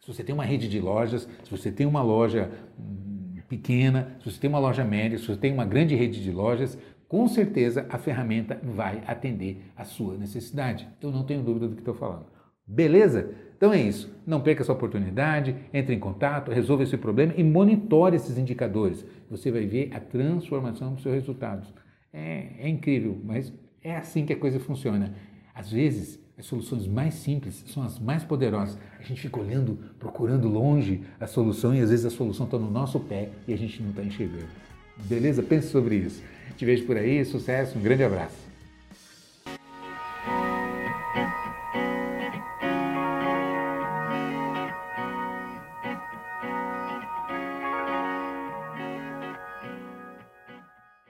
se 0.00 0.06
você 0.06 0.22
tem 0.22 0.32
uma 0.32 0.44
rede 0.44 0.68
de 0.68 0.78
lojas, 0.78 1.28
se 1.42 1.50
você 1.50 1.72
tem 1.72 1.84
uma 1.84 2.00
loja 2.00 2.48
hum, 2.78 3.40
pequena, 3.48 4.16
se 4.20 4.30
você 4.30 4.38
tem 4.38 4.48
uma 4.48 4.60
loja 4.60 4.84
média, 4.84 5.18
se 5.18 5.26
você 5.26 5.40
tem 5.40 5.52
uma 5.52 5.64
grande 5.64 5.96
rede 5.96 6.22
de 6.22 6.30
lojas, 6.30 6.78
com 7.08 7.26
certeza 7.26 7.86
a 7.90 7.98
ferramenta 7.98 8.60
vai 8.62 9.02
atender 9.04 9.64
a 9.76 9.84
sua 9.84 10.16
necessidade. 10.16 10.86
Eu 11.02 11.10
não 11.10 11.24
tenho 11.24 11.42
dúvida 11.42 11.66
do 11.66 11.74
que 11.74 11.80
estou 11.80 11.94
falando. 11.94 12.26
Beleza? 12.70 13.30
Então 13.56 13.72
é 13.72 13.82
isso. 13.82 14.14
Não 14.24 14.40
perca 14.40 14.62
essa 14.62 14.72
oportunidade, 14.72 15.56
entre 15.74 15.92
em 15.94 15.98
contato, 15.98 16.52
resolva 16.52 16.84
esse 16.84 16.96
problema 16.96 17.34
e 17.36 17.42
monitore 17.42 18.14
esses 18.14 18.38
indicadores. 18.38 19.04
Você 19.28 19.50
vai 19.50 19.66
ver 19.66 19.90
a 19.92 19.98
transformação 19.98 20.94
dos 20.94 21.02
seus 21.02 21.16
resultados. 21.16 21.68
É, 22.12 22.46
é 22.60 22.68
incrível, 22.68 23.18
mas 23.24 23.52
é 23.82 23.96
assim 23.96 24.24
que 24.24 24.32
a 24.32 24.36
coisa 24.36 24.60
funciona. 24.60 25.12
Às 25.52 25.72
vezes, 25.72 26.18
as 26.38 26.46
soluções 26.46 26.86
mais 26.86 27.14
simples 27.14 27.64
são 27.66 27.82
as 27.82 27.98
mais 27.98 28.22
poderosas. 28.22 28.78
A 28.98 29.02
gente 29.02 29.20
fica 29.20 29.40
olhando, 29.40 29.78
procurando 29.98 30.48
longe 30.48 31.02
a 31.18 31.26
solução 31.26 31.74
e 31.74 31.80
às 31.80 31.90
vezes 31.90 32.06
a 32.06 32.10
solução 32.10 32.46
está 32.46 32.56
no 32.56 32.70
nosso 32.70 33.00
pé 33.00 33.30
e 33.48 33.52
a 33.52 33.58
gente 33.58 33.82
não 33.82 33.90
está 33.90 34.02
enxergando. 34.02 34.48
Beleza? 35.06 35.42
Pense 35.42 35.68
sobre 35.68 35.96
isso. 35.96 36.22
Te 36.56 36.64
vejo 36.64 36.86
por 36.86 36.96
aí, 36.96 37.24
sucesso, 37.24 37.78
um 37.78 37.82
grande 37.82 38.04
abraço. 38.04 38.39